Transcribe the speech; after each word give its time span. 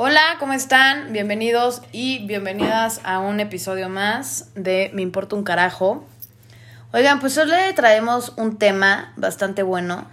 Hola, 0.00 0.36
¿cómo 0.38 0.52
están? 0.52 1.12
Bienvenidos 1.12 1.82
y 1.90 2.24
bienvenidas 2.24 3.00
a 3.02 3.18
un 3.18 3.40
episodio 3.40 3.88
más 3.88 4.48
de 4.54 4.92
Me 4.94 5.02
importa 5.02 5.34
un 5.34 5.42
carajo. 5.42 6.06
Oigan, 6.92 7.18
pues 7.18 7.36
hoy 7.36 7.48
le 7.48 7.72
traemos 7.72 8.32
un 8.36 8.58
tema 8.58 9.12
bastante 9.16 9.64
bueno 9.64 10.06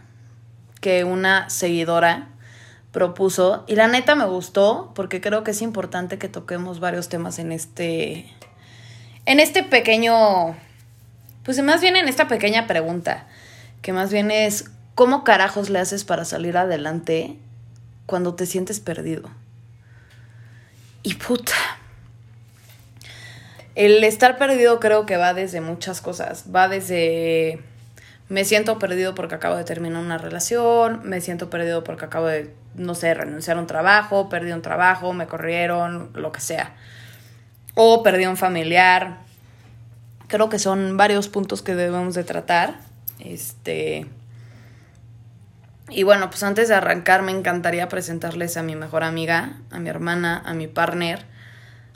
que 0.81 1.03
una 1.03 1.51
seguidora 1.51 2.29
propuso 2.91 3.63
y 3.67 3.75
la 3.75 3.87
neta 3.87 4.15
me 4.15 4.25
gustó 4.25 4.91
porque 4.95 5.21
creo 5.21 5.43
que 5.43 5.51
es 5.51 5.61
importante 5.61 6.17
que 6.17 6.29
toquemos 6.29 6.79
varios 6.79 7.07
temas 7.07 7.37
en 7.37 7.51
este 7.51 8.25
en 9.27 9.39
este 9.39 9.61
pequeño 9.61 10.55
pues 11.43 11.61
más 11.61 11.81
bien 11.81 11.95
en 11.95 12.07
esta 12.07 12.27
pequeña 12.27 12.65
pregunta, 12.65 13.27
que 13.83 13.93
más 13.93 14.11
bien 14.11 14.31
es 14.31 14.65
¿cómo 14.95 15.23
carajos 15.23 15.69
le 15.69 15.77
haces 15.77 16.05
para 16.05 16.25
salir 16.25 16.57
adelante 16.57 17.37
cuando 18.07 18.33
te 18.33 18.47
sientes 18.47 18.79
perdido? 18.79 19.29
Y 21.05 21.13
puta. 21.13 21.53
El 23.75 24.03
estar 24.03 24.39
perdido 24.39 24.79
creo 24.79 25.05
que 25.05 25.17
va 25.17 25.35
desde 25.35 25.61
muchas 25.61 26.01
cosas. 26.01 26.45
Va 26.53 26.67
desde 26.67 27.61
me 28.27 28.43
siento 28.43 28.79
perdido 28.79 29.13
porque 29.13 29.35
acabo 29.35 29.55
de 29.55 29.63
terminar 29.63 30.01
una 30.01 30.17
relación, 30.17 31.01
me 31.03 31.21
siento 31.21 31.51
perdido 31.51 31.83
porque 31.83 32.05
acabo 32.05 32.25
de, 32.25 32.51
no 32.73 32.95
sé, 32.95 33.13
renunciar 33.13 33.57
a 33.57 33.59
un 33.59 33.67
trabajo, 33.67 34.29
perdí 34.29 34.51
un 34.51 34.63
trabajo, 34.63 35.13
me 35.13 35.27
corrieron, 35.27 36.09
lo 36.15 36.31
que 36.31 36.41
sea. 36.41 36.73
O 37.75 38.01
perdí 38.01 38.25
un 38.25 38.35
familiar. 38.35 39.19
Creo 40.25 40.49
que 40.49 40.57
son 40.57 40.97
varios 40.97 41.27
puntos 41.27 41.61
que 41.61 41.75
debemos 41.75 42.15
de 42.15 42.23
tratar. 42.23 42.79
Este. 43.19 44.07
Y 45.89 46.03
bueno, 46.03 46.29
pues 46.29 46.41
antes 46.43 46.67
de 46.67 46.75
arrancar 46.75 47.21
me 47.21 47.31
encantaría 47.31 47.87
presentarles 47.89 48.57
a 48.57 48.63
mi 48.63 48.75
mejor 48.75 49.03
amiga, 49.03 49.53
a 49.69 49.79
mi 49.79 49.89
hermana, 49.89 50.41
a 50.45 50.53
mi 50.53 50.67
partner, 50.67 51.25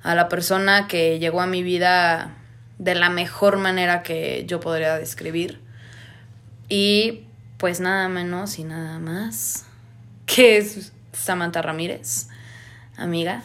a 0.03 0.13
la 0.13 0.29
persona 0.29 0.87
que 0.87 1.17
llegó 1.19 1.41
a 1.41 1.47
mi 1.47 1.63
vida 1.63 2.35
de 2.77 2.95
la 2.95 3.09
mejor 3.09 3.57
manera 3.57 4.03
que 4.03 4.45
yo 4.45 4.59
podría 4.59 4.95
describir. 4.97 5.59
Y 6.69 7.25
pues 7.57 7.79
nada 7.79 8.07
menos 8.09 8.59
y 8.59 8.63
nada 8.63 8.99
más 8.99 9.65
que 10.25 10.57
es 10.57 10.93
Samantha 11.11 11.61
Ramírez, 11.63 12.27
amiga, 12.95 13.41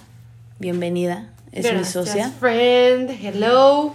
bienvenida, 0.58 1.30
es 1.52 1.72
mi 1.72 1.84
socia. 1.84 2.30
friend, 2.38 3.10
hello. 3.10 3.94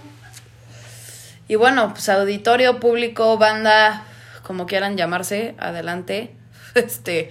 Y 1.46 1.54
bueno, 1.54 1.92
pues 1.94 2.08
auditorio, 2.08 2.80
público, 2.80 3.38
banda, 3.38 4.04
como 4.42 4.66
quieran 4.66 4.96
llamarse, 4.96 5.54
adelante. 5.58 6.39
Este, 6.74 7.30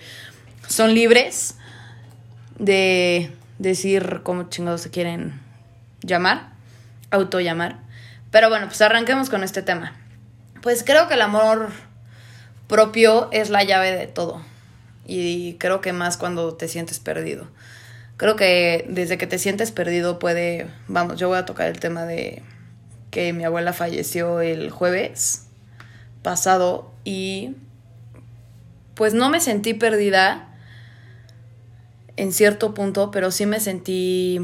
son 0.67 0.93
libres 0.93 1.55
de 2.57 3.31
decir 3.57 4.21
cómo 4.23 4.49
chingados 4.49 4.81
se 4.81 4.89
quieren 4.89 5.39
llamar, 6.01 6.49
autollamar. 7.11 7.79
Pero 8.31 8.49
bueno, 8.49 8.67
pues 8.67 8.81
arranquemos 8.81 9.29
con 9.29 9.43
este 9.43 9.61
tema. 9.61 9.95
Pues 10.61 10.83
creo 10.83 11.07
que 11.07 11.15
el 11.15 11.21
amor 11.21 11.69
propio 12.67 13.29
es 13.31 13.49
la 13.49 13.63
llave 13.63 13.91
de 13.91 14.07
todo. 14.07 14.41
Y 15.05 15.55
creo 15.55 15.81
que 15.81 15.93
más 15.93 16.17
cuando 16.17 16.53
te 16.53 16.67
sientes 16.67 16.99
perdido. 16.99 17.47
Creo 18.17 18.35
que 18.35 18.85
desde 18.89 19.17
que 19.17 19.27
te 19.27 19.39
sientes 19.39 19.71
perdido 19.71 20.19
puede, 20.19 20.67
vamos, 20.87 21.17
yo 21.17 21.29
voy 21.29 21.37
a 21.37 21.45
tocar 21.45 21.69
el 21.69 21.79
tema 21.79 22.05
de 22.05 22.43
que 23.09 23.33
mi 23.33 23.43
abuela 23.45 23.73
falleció 23.73 24.41
el 24.41 24.69
jueves 24.69 25.47
pasado 26.21 26.91
y 27.05 27.55
pues 28.99 29.13
no 29.13 29.29
me 29.29 29.39
sentí 29.39 29.73
perdida 29.73 30.49
en 32.17 32.33
cierto 32.33 32.73
punto, 32.73 33.11
pero 33.11 33.31
sí 33.31 33.45
me 33.45 33.61
sentí 33.61 34.41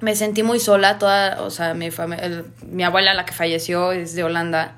me 0.00 0.16
sentí 0.16 0.42
muy 0.42 0.58
sola, 0.58 0.98
toda, 0.98 1.42
o 1.42 1.50
sea, 1.50 1.74
mi, 1.74 1.90
mi 2.62 2.84
abuela 2.84 3.12
la 3.12 3.26
que 3.26 3.34
falleció 3.34 3.92
es 3.92 4.14
de 4.14 4.24
Holanda, 4.24 4.76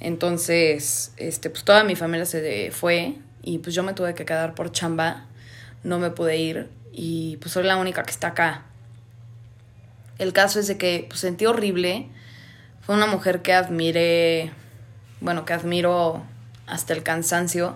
entonces, 0.00 1.14
este, 1.16 1.48
pues 1.48 1.64
toda 1.64 1.82
mi 1.82 1.96
familia 1.96 2.26
se 2.26 2.70
fue 2.72 3.14
y 3.42 3.56
pues 3.60 3.74
yo 3.74 3.82
me 3.82 3.94
tuve 3.94 4.14
que 4.14 4.26
quedar 4.26 4.54
por 4.54 4.70
chamba, 4.70 5.24
no 5.82 5.98
me 5.98 6.10
pude 6.10 6.36
ir 6.36 6.68
y 6.92 7.38
pues 7.38 7.52
soy 7.52 7.64
la 7.64 7.78
única 7.78 8.02
que 8.02 8.10
está 8.10 8.28
acá. 8.28 8.66
El 10.18 10.34
caso 10.34 10.60
es 10.60 10.66
de 10.66 10.76
que 10.76 11.06
pues, 11.08 11.20
sentí 11.20 11.46
horrible, 11.46 12.10
fue 12.82 12.96
una 12.96 13.06
mujer 13.06 13.40
que 13.40 13.54
admiré, 13.54 14.52
bueno, 15.22 15.46
que 15.46 15.54
admiro 15.54 16.26
hasta 16.68 16.92
el 16.92 17.02
cansancio. 17.02 17.74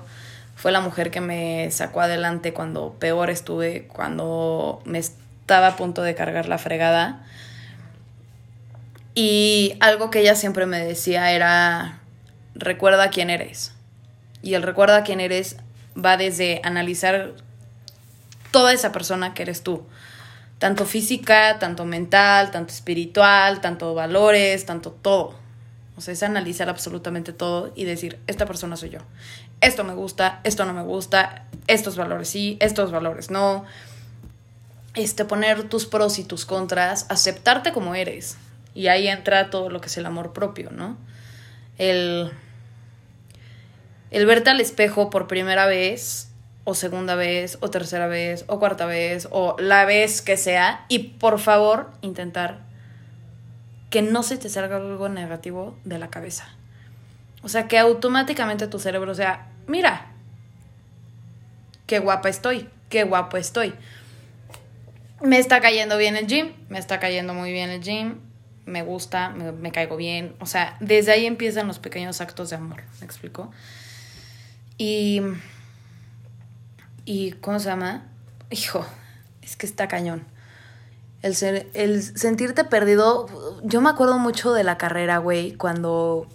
Fue 0.57 0.73
la 0.73 0.81
mujer 0.81 1.11
que 1.11 1.21
me 1.21 1.71
sacó 1.71 2.01
adelante 2.01 2.53
cuando 2.53 2.95
peor 2.99 3.31
estuve, 3.31 3.89
cuando 3.89 4.83
me 4.85 4.99
estaba 4.99 5.69
a 5.69 5.77
punto 5.77 6.03
de 6.03 6.15
cargar 6.15 6.47
la 6.47 6.59
fregada. 6.59 7.25
Y 9.15 9.77
algo 9.81 10.11
que 10.11 10.21
ella 10.21 10.35
siempre 10.35 10.67
me 10.67 10.79
decía 10.79 11.33
era, 11.33 11.99
recuerda 12.55 13.11
quién 13.11 13.31
eres. 13.31 13.73
Y 14.43 14.55
el 14.55 14.63
recuerda 14.63 15.03
quién 15.03 15.21
eres 15.21 15.57
va 15.97 16.17
desde 16.17 16.61
analizar 16.65 17.33
toda 18.51 18.73
esa 18.73 18.93
persona 18.93 19.35
que 19.35 19.43
eres 19.43 19.63
tú. 19.63 19.85
Tanto 20.59 20.87
física, 20.87 21.59
tanto 21.59 21.85
mental, 21.85 22.51
tanto 22.53 22.73
espiritual, 22.73 23.61
tanto 23.61 23.95
valores, 23.95 24.65
tanto 24.65 24.93
todo. 24.93 25.42
Es 26.09 26.23
analizar 26.23 26.69
absolutamente 26.69 27.33
todo 27.33 27.73
y 27.75 27.85
decir, 27.85 28.19
esta 28.27 28.47
persona 28.47 28.77
soy 28.77 28.91
yo. 28.91 29.01
Esto 29.61 29.85
me 29.85 29.95
gusta, 29.95 30.41
esto 30.45 30.65
no 30.65 30.73
me 30.73 30.83
gusta, 30.83 31.47
estos 31.67 31.97
valores 31.97 32.29
sí, 32.29 32.57
estos 32.61 32.91
valores 32.91 33.31
no. 33.31 33.65
Este, 34.95 35.25
poner 35.25 35.69
tus 35.69 35.87
pros 35.87 36.19
y 36.19 36.25
tus 36.25 36.45
contras, 36.45 37.07
aceptarte 37.09 37.73
como 37.73 37.95
eres. 37.95 38.37
Y 38.75 38.89
ahí 38.89 39.09
entra 39.09 39.51
todo 39.51 39.71
lo 39.71 39.81
que 39.81 39.89
es 39.89 39.97
el 39.97 40.07
amor 40.07 40.33
propio, 40.33 40.71
¿no? 40.71 40.97
El, 41.79 42.31
el 44.11 44.27
verte 44.27 44.51
al 44.51 44.61
espejo 44.61 45.11
por 45.11 45.27
primera 45.27 45.67
vez, 45.67 46.29
o 46.65 46.75
segunda 46.75 47.15
vez, 47.15 47.59
o 47.61 47.71
tercera 47.71 48.07
vez, 48.07 48.45
o 48.47 48.59
cuarta 48.59 48.87
vez, 48.87 49.29
o 49.31 49.57
la 49.59 49.85
vez 49.85 50.23
que 50.23 50.37
sea, 50.37 50.85
y 50.89 50.99
por 50.99 51.39
favor 51.39 51.91
intentar 52.03 52.72
que 53.93 54.01
no 54.01 54.23
se 54.23 54.39
te 54.39 54.49
salga 54.49 54.77
algo 54.77 55.11
negativo 55.11 55.77
de 55.85 55.99
la 55.99 56.09
cabeza. 56.09 56.49
O 57.43 57.51
sea, 57.51 57.69
que 57.69 57.79
automáticamente 57.79 58.67
tu 58.67 58.79
cerebro 58.79 59.15
sea, 59.15 59.51
mira, 59.67 60.07
qué 61.87 61.99
guapa 61.99 62.31
estoy, 62.31 62.71
qué 62.89 63.05
guapo 63.05 63.37
estoy. 63.37 63.75
Me 65.21 65.39
está 65.39 65.61
cayendo 65.61 65.99
bien 65.99 66.17
el 66.17 66.27
gym, 66.27 66.55
me 66.71 66.79
está 66.79 67.01
cayendo 67.01 67.35
muy 67.35 67.53
bien 67.53 67.69
el 67.69 67.83
gym, 67.83 68.21
me 68.65 68.83
gusta, 68.83 69.29
me, 69.29 69.73
caigo 69.73 69.99
bien. 69.99 70.37
O 70.41 70.47
sea, 70.47 70.75
desde 70.81 71.13
ahí 71.13 71.27
empiezan 71.27 71.67
los 71.67 71.79
pequeños 71.79 72.23
actos 72.23 72.49
de 72.49 72.57
amor, 72.57 72.83
¿me 72.99 73.05
explico? 73.05 73.53
Y. 74.79 75.21
¿Y 77.05 77.33
cómo 77.33 77.59
se 77.59 77.69
llama? 77.69 78.07
Hijo, 78.49 78.87
es 79.43 79.57
que 79.57 79.67
está 79.67 79.87
cañón. 79.87 80.25
El, 81.23 81.37
ser, 81.37 81.69
el 81.75 82.03
sentirte 82.03 82.65
perdido. 82.65 83.27
Yo 83.63 83.81
me 83.81 83.91
acuerdo 83.91 84.19
mucho 84.19 84.53
de 84.53 84.65
la 84.65 84.77
carrera, 84.77 85.19
güey, 85.19 85.53
cuando 85.55 86.27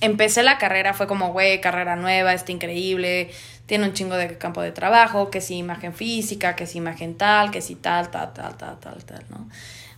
empecé 0.00 0.42
la 0.42 0.58
carrera 0.58 0.92
fue 0.92 1.06
como, 1.06 1.32
güey, 1.32 1.60
carrera 1.60 1.96
nueva, 1.96 2.34
está 2.34 2.52
increíble, 2.52 3.30
tiene 3.66 3.84
un 3.84 3.92
chingo 3.92 4.16
de 4.16 4.36
campo 4.38 4.60
de 4.60 4.72
trabajo, 4.72 5.30
que 5.30 5.40
si 5.40 5.56
imagen 5.56 5.94
física, 5.94 6.56
que 6.56 6.66
si 6.66 6.78
imagen 6.78 7.16
tal, 7.16 7.50
que 7.50 7.60
si 7.60 7.74
tal, 7.74 8.10
tal, 8.10 8.32
tal, 8.32 8.56
tal, 8.56 8.78
tal, 8.78 9.04
tal, 9.04 9.24
¿no? 9.30 9.48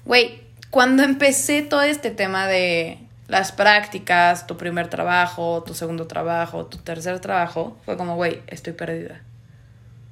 Güey, 0.05 0.43
cuando 0.71 1.03
empecé 1.03 1.63
todo 1.63 1.83
este 1.83 2.11
tema 2.11 2.47
de 2.47 2.99
las 3.29 3.51
prácticas, 3.51 4.47
tu 4.47 4.57
primer 4.57 4.89
trabajo, 4.89 5.65
tu 5.65 5.75
segundo 5.75 6.07
trabajo, 6.07 6.67
tu 6.67 6.79
tercer 6.79 7.19
trabajo, 7.21 7.77
fue 7.85 7.97
como, 7.97 8.15
güey, 8.15 8.43
estoy 8.47 8.73
perdida. 8.73 9.23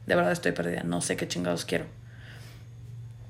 De 0.07 0.17
verdad 0.17 0.33
estoy 0.33 0.53
perdida, 0.53 0.83
no 0.83 1.01
sé 1.01 1.17
qué 1.17 1.29
chingados 1.29 1.65
quiero. 1.65 1.87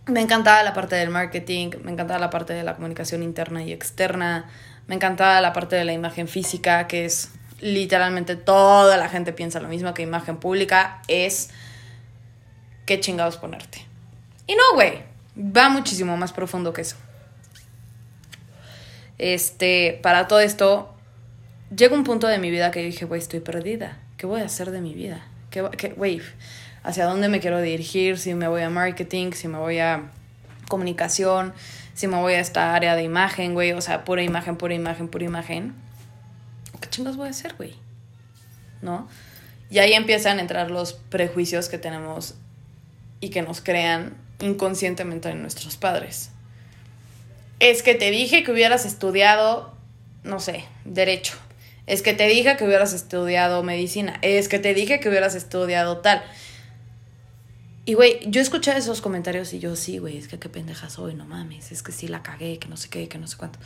Me 0.06 0.20
encantaba 0.20 0.62
la 0.62 0.74
parte 0.74 0.96
del 0.96 1.08
marketing, 1.08 1.70
me 1.82 1.92
encantaba 1.92 2.18
la 2.18 2.30
parte 2.30 2.52
de 2.52 2.62
la 2.62 2.74
comunicación 2.74 3.22
interna 3.22 3.62
y 3.62 3.72
externa, 3.72 4.50
me 4.86 4.94
encantaba 4.96 5.40
la 5.40 5.52
parte 5.54 5.76
de 5.76 5.84
la 5.84 5.94
imagen 5.94 6.28
física, 6.28 6.86
que 6.86 7.06
es 7.06 7.30
literalmente 7.60 8.36
toda 8.36 8.98
la 8.98 9.08
gente 9.08 9.32
piensa 9.32 9.60
lo 9.60 9.68
mismo 9.68 9.94
que 9.94 10.02
imagen 10.02 10.36
pública, 10.36 11.00
es 11.08 11.48
qué 12.84 13.00
chingados 13.00 13.38
ponerte. 13.38 13.86
Y 14.46 14.54
no, 14.54 14.62
güey, 14.74 15.02
va 15.36 15.70
muchísimo 15.70 16.18
más 16.18 16.34
profundo 16.34 16.74
que 16.74 16.82
eso. 16.82 16.96
Este, 19.16 19.98
para 20.02 20.28
todo 20.28 20.40
esto, 20.40 20.94
llega 21.74 21.94
un 21.94 22.04
punto 22.04 22.26
de 22.26 22.38
mi 22.38 22.50
vida 22.50 22.70
que 22.70 22.80
dije, 22.80 23.06
güey, 23.06 23.20
estoy 23.20 23.40
perdida. 23.40 23.98
¿Qué 24.18 24.26
voy 24.26 24.42
a 24.42 24.44
hacer 24.44 24.70
de 24.70 24.82
mi 24.82 24.92
vida? 24.92 25.26
¿Qué, 25.50 25.66
qué, 25.78 25.88
güey, 25.90 26.20
hacia 26.84 27.06
dónde 27.06 27.28
me 27.28 27.40
quiero 27.40 27.60
dirigir? 27.60 28.18
Si 28.18 28.34
me 28.34 28.46
voy 28.46 28.62
a 28.62 28.70
marketing, 28.70 29.32
si 29.32 29.48
me 29.48 29.58
voy 29.58 29.80
a 29.80 30.12
comunicación, 30.68 31.52
si 31.94 32.06
me 32.06 32.16
voy 32.18 32.34
a 32.34 32.40
esta 32.40 32.74
área 32.74 32.94
de 32.94 33.02
imagen, 33.02 33.54
güey, 33.54 33.72
o 33.72 33.80
sea, 33.80 34.04
pura 34.04 34.22
imagen, 34.22 34.56
pura 34.56 34.74
imagen, 34.74 35.08
pura 35.08 35.24
imagen. 35.24 35.74
¿Qué 36.80 36.88
chingados 36.90 37.16
voy 37.16 37.28
a 37.28 37.30
hacer, 37.30 37.54
güey? 37.56 37.74
¿No? 38.82 39.08
Y 39.70 39.78
ahí 39.78 39.94
empiezan 39.94 40.38
a 40.38 40.42
entrar 40.42 40.70
los 40.70 40.92
prejuicios 40.92 41.68
que 41.68 41.78
tenemos 41.78 42.34
y 43.20 43.30
que 43.30 43.42
nos 43.42 43.60
crean 43.60 44.16
inconscientemente 44.40 45.30
en 45.30 45.40
nuestros 45.40 45.76
padres. 45.76 46.30
Es 47.60 47.82
que 47.82 47.94
te 47.94 48.10
dije 48.10 48.44
que 48.44 48.52
hubieras 48.52 48.84
estudiado, 48.84 49.74
no 50.22 50.38
sé, 50.38 50.64
derecho. 50.84 51.34
Es 51.86 52.02
que 52.02 52.12
te 52.12 52.26
dije 52.28 52.56
que 52.56 52.64
hubieras 52.64 52.92
estudiado 52.92 53.62
medicina. 53.62 54.18
Es 54.22 54.48
que 54.48 54.58
te 54.58 54.74
dije 54.74 55.00
que 55.00 55.08
hubieras 55.08 55.34
estudiado 55.34 55.98
tal. 55.98 56.22
Y, 57.86 57.94
güey, 57.94 58.20
yo 58.26 58.40
escuché 58.40 58.76
esos 58.76 59.00
comentarios 59.00 59.52
y 59.52 59.58
yo, 59.58 59.76
sí, 59.76 59.98
güey, 59.98 60.16
es 60.16 60.28
que 60.28 60.38
qué 60.38 60.48
pendeja 60.48 60.88
soy, 60.88 61.14
no 61.14 61.26
mames. 61.26 61.70
Es 61.70 61.82
que 61.82 61.92
sí 61.92 62.08
la 62.08 62.22
cagué, 62.22 62.58
que 62.58 62.68
no 62.68 62.76
sé 62.76 62.88
qué, 62.88 63.08
que 63.08 63.18
no 63.18 63.26
sé 63.26 63.36
cuánto. 63.36 63.58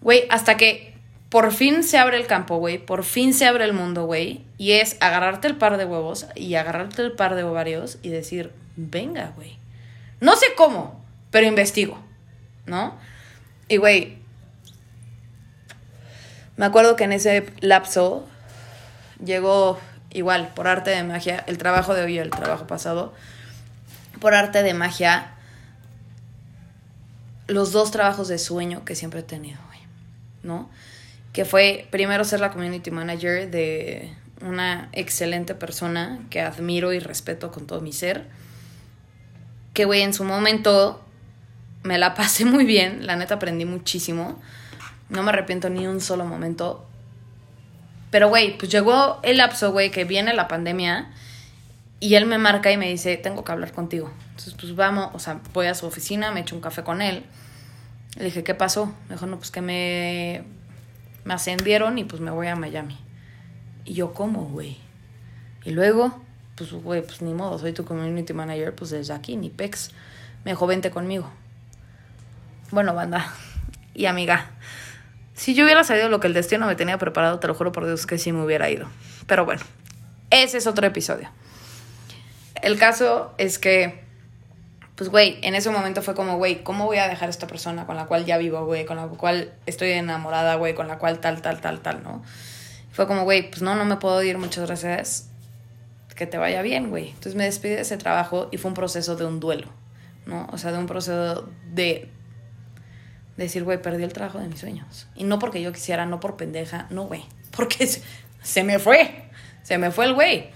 Güey, 0.00 0.24
hasta 0.30 0.56
que 0.56 0.94
por 1.30 1.52
fin 1.52 1.82
se 1.82 1.98
abre 1.98 2.16
el 2.16 2.28
campo, 2.28 2.58
güey. 2.58 2.78
Por 2.78 3.02
fin 3.02 3.34
se 3.34 3.46
abre 3.46 3.64
el 3.64 3.72
mundo, 3.72 4.06
güey. 4.06 4.44
Y 4.56 4.72
es 4.72 4.96
agarrarte 5.00 5.48
el 5.48 5.56
par 5.56 5.78
de 5.78 5.84
huevos 5.84 6.26
y 6.36 6.54
agarrarte 6.54 7.02
el 7.02 7.12
par 7.12 7.34
de 7.34 7.42
ovarios 7.42 7.98
y 8.02 8.10
decir, 8.10 8.52
venga, 8.76 9.32
güey. 9.34 9.58
No 10.20 10.36
sé 10.36 10.46
cómo, 10.56 11.04
pero 11.32 11.46
investigo, 11.46 11.98
¿no? 12.66 12.96
Y, 13.68 13.78
güey, 13.78 14.18
me 16.56 16.66
acuerdo 16.66 16.94
que 16.94 17.02
en 17.02 17.12
ese 17.12 17.46
lapso 17.58 18.28
llegó 19.24 19.80
igual, 20.14 20.52
por 20.54 20.66
arte 20.66 20.90
de 20.90 21.02
magia, 21.02 21.44
el 21.46 21.58
trabajo 21.58 21.92
de 21.94 22.02
hoy 22.02 22.18
el 22.18 22.30
trabajo 22.30 22.66
pasado, 22.66 23.12
por 24.20 24.34
arte 24.34 24.62
de 24.62 24.72
magia, 24.72 25.34
los 27.46 27.72
dos 27.72 27.90
trabajos 27.90 28.28
de 28.28 28.38
sueño 28.38 28.84
que 28.84 28.94
siempre 28.94 29.20
he 29.20 29.24
tenido, 29.24 29.58
güey, 29.66 29.80
¿no? 30.42 30.70
Que 31.32 31.44
fue 31.44 31.86
primero 31.90 32.24
ser 32.24 32.40
la 32.40 32.50
community 32.50 32.90
manager 32.90 33.50
de 33.50 34.14
una 34.40 34.88
excelente 34.92 35.54
persona 35.54 36.20
que 36.30 36.40
admiro 36.40 36.92
y 36.92 37.00
respeto 37.00 37.50
con 37.50 37.66
todo 37.66 37.80
mi 37.80 37.92
ser. 37.92 38.26
Que, 39.72 39.84
güey, 39.84 40.02
en 40.02 40.14
su 40.14 40.24
momento 40.24 41.04
me 41.82 41.98
la 41.98 42.14
pasé 42.14 42.44
muy 42.46 42.64
bien, 42.64 43.06
la 43.06 43.16
neta 43.16 43.34
aprendí 43.34 43.64
muchísimo. 43.64 44.40
No 45.08 45.22
me 45.22 45.30
arrepiento 45.30 45.68
ni 45.68 45.86
un 45.86 46.00
solo 46.00 46.24
momento. 46.24 46.86
Pero, 48.14 48.28
güey, 48.28 48.56
pues 48.56 48.70
llegó 48.70 49.18
el 49.24 49.38
lapso, 49.38 49.72
güey, 49.72 49.90
que 49.90 50.04
viene 50.04 50.34
la 50.34 50.46
pandemia 50.46 51.10
y 51.98 52.14
él 52.14 52.26
me 52.26 52.38
marca 52.38 52.70
y 52.70 52.76
me 52.76 52.88
dice, 52.88 53.16
tengo 53.16 53.42
que 53.42 53.50
hablar 53.50 53.72
contigo. 53.72 54.08
Entonces, 54.30 54.54
pues 54.54 54.76
vamos, 54.76 55.10
o 55.14 55.18
sea, 55.18 55.40
voy 55.52 55.66
a 55.66 55.74
su 55.74 55.84
oficina, 55.84 56.30
me 56.30 56.38
echo 56.38 56.54
un 56.54 56.60
café 56.60 56.84
con 56.84 57.02
él. 57.02 57.24
Le 58.16 58.26
dije, 58.26 58.44
¿qué 58.44 58.54
pasó? 58.54 58.86
Me 59.08 59.16
dijo, 59.16 59.26
no, 59.26 59.38
pues 59.38 59.50
que 59.50 59.62
me, 59.62 60.44
me 61.24 61.34
ascendieron 61.34 61.98
y 61.98 62.04
pues 62.04 62.22
me 62.22 62.30
voy 62.30 62.46
a 62.46 62.54
Miami. 62.54 62.96
Y 63.84 63.94
yo, 63.94 64.14
¿cómo, 64.14 64.44
güey? 64.44 64.78
Y 65.64 65.70
luego, 65.70 66.22
pues, 66.54 66.70
güey, 66.70 67.02
pues 67.02 67.20
ni 67.20 67.34
modo, 67.34 67.58
soy 67.58 67.72
tu 67.72 67.84
community 67.84 68.32
manager, 68.32 68.76
pues 68.76 68.92
desde 68.92 69.12
aquí, 69.12 69.34
ni 69.34 69.50
pex. 69.50 69.90
Me 70.44 70.52
dijo, 70.52 70.68
vente 70.68 70.92
conmigo. 70.92 71.28
Bueno, 72.70 72.94
banda 72.94 73.34
y 73.92 74.06
amiga, 74.06 74.52
si 75.34 75.54
yo 75.54 75.64
hubiera 75.64 75.82
sabido 75.84 76.08
lo 76.08 76.20
que 76.20 76.28
el 76.28 76.34
destino 76.34 76.66
me 76.66 76.76
tenía 76.76 76.96
preparado, 76.96 77.40
te 77.40 77.48
lo 77.48 77.54
juro 77.54 77.72
por 77.72 77.84
Dios 77.84 78.06
que 78.06 78.18
sí 78.18 78.32
me 78.32 78.42
hubiera 78.42 78.70
ido. 78.70 78.88
Pero 79.26 79.44
bueno, 79.44 79.62
ese 80.30 80.58
es 80.58 80.66
otro 80.66 80.86
episodio. 80.86 81.28
El 82.62 82.78
caso 82.78 83.34
es 83.36 83.58
que, 83.58 84.04
pues, 84.94 85.10
güey, 85.10 85.38
en 85.42 85.56
ese 85.56 85.70
momento 85.70 86.02
fue 86.02 86.14
como, 86.14 86.36
güey, 86.36 86.62
¿cómo 86.62 86.86
voy 86.86 86.98
a 86.98 87.08
dejar 87.08 87.28
a 87.28 87.30
esta 87.30 87.48
persona 87.48 87.84
con 87.84 87.96
la 87.96 88.06
cual 88.06 88.24
ya 88.24 88.38
vivo, 88.38 88.64
güey? 88.64 88.86
Con 88.86 88.96
la 88.96 89.08
cual 89.08 89.52
estoy 89.66 89.90
enamorada, 89.90 90.54
güey, 90.54 90.74
con 90.74 90.86
la 90.86 90.98
cual 90.98 91.18
tal, 91.18 91.42
tal, 91.42 91.60
tal, 91.60 91.80
tal, 91.80 92.02
¿no? 92.04 92.22
Fue 92.92 93.08
como, 93.08 93.24
güey, 93.24 93.50
pues 93.50 93.60
no, 93.60 93.74
no 93.74 93.84
me 93.84 93.96
puedo 93.96 94.22
ir, 94.22 94.38
muchas 94.38 94.66
gracias. 94.66 95.30
Que 96.14 96.28
te 96.28 96.38
vaya 96.38 96.62
bien, 96.62 96.90
güey. 96.90 97.08
Entonces 97.08 97.34
me 97.34 97.42
despedí 97.44 97.74
de 97.74 97.80
ese 97.80 97.96
trabajo 97.96 98.48
y 98.52 98.58
fue 98.58 98.68
un 98.68 98.76
proceso 98.76 99.16
de 99.16 99.24
un 99.24 99.40
duelo, 99.40 99.66
¿no? 100.26 100.46
O 100.52 100.58
sea, 100.58 100.70
de 100.70 100.78
un 100.78 100.86
proceso 100.86 101.48
de 101.72 102.08
decir, 103.36 103.64
güey, 103.64 103.80
perdí 103.80 104.04
el 104.04 104.12
trabajo 104.12 104.38
de 104.38 104.48
mis 104.48 104.60
sueños. 104.60 105.06
Y 105.14 105.24
no 105.24 105.38
porque 105.38 105.60
yo 105.60 105.72
quisiera, 105.72 106.06
no 106.06 106.20
por 106.20 106.36
pendeja, 106.36 106.86
no, 106.90 107.04
güey. 107.04 107.24
Porque 107.54 107.86
se, 108.42 108.64
me 108.64 108.80
fue. 108.80 109.28
Se 109.62 109.78
me 109.78 109.92
fue 109.92 110.06
el 110.06 110.14
güey. 110.14 110.50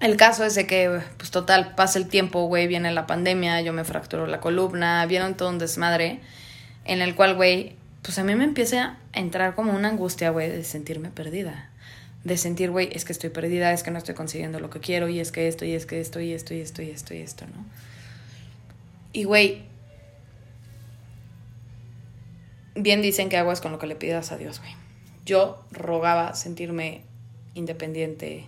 El 0.00 0.16
caso 0.16 0.44
es 0.44 0.56
de 0.56 0.66
que, 0.66 1.00
pues 1.16 1.30
total, 1.30 1.74
pasa 1.76 1.98
el 1.98 2.08
tiempo, 2.08 2.46
güey, 2.46 2.66
viene 2.66 2.90
la 2.92 3.06
pandemia, 3.06 3.60
yo 3.60 3.72
me 3.72 3.84
fracturo 3.84 4.26
la 4.26 4.40
columna, 4.40 5.06
viene 5.06 5.32
todo 5.34 5.48
un 5.48 5.58
desmadre, 5.58 6.20
en 6.84 7.02
el 7.02 7.14
cual, 7.14 7.36
güey, 7.36 7.76
pues 8.02 8.18
a 8.18 8.24
mí 8.24 8.34
me 8.34 8.44
empieza 8.44 8.96
a 9.12 9.18
entrar 9.18 9.54
como 9.54 9.72
una 9.72 9.88
angustia, 9.88 10.30
güey, 10.30 10.50
de 10.50 10.64
sentirme 10.64 11.10
perdida. 11.10 11.70
De 12.24 12.36
sentir, 12.36 12.70
güey, 12.70 12.90
es 12.92 13.04
que 13.04 13.12
estoy 13.12 13.30
perdida, 13.30 13.72
es 13.72 13.84
que 13.84 13.90
no 13.90 13.98
estoy 13.98 14.16
consiguiendo 14.16 14.58
lo 14.60 14.68
que 14.68 14.80
quiero, 14.80 15.08
y 15.08 15.20
es 15.20 15.30
que 15.30 15.46
esto, 15.46 15.64
y 15.64 15.72
es 15.72 15.86
que 15.86 16.00
esto, 16.00 16.20
y 16.20 16.32
esto, 16.32 16.52
y 16.52 16.60
esto, 16.60 16.82
y 16.82 16.90
esto, 16.90 17.14
y 17.14 17.18
esto, 17.18 17.46
¿no? 17.46 17.64
Y, 19.12 19.24
güey, 19.24 19.64
bien 22.76 23.02
dicen 23.02 23.28
que 23.28 23.36
aguas 23.36 23.60
con 23.60 23.72
lo 23.72 23.78
que 23.78 23.86
le 23.86 23.96
pidas 23.96 24.32
a 24.32 24.36
Dios, 24.36 24.60
güey. 24.60 24.72
Yo 25.24 25.64
rogaba 25.72 26.34
sentirme 26.34 27.02
independiente, 27.54 28.46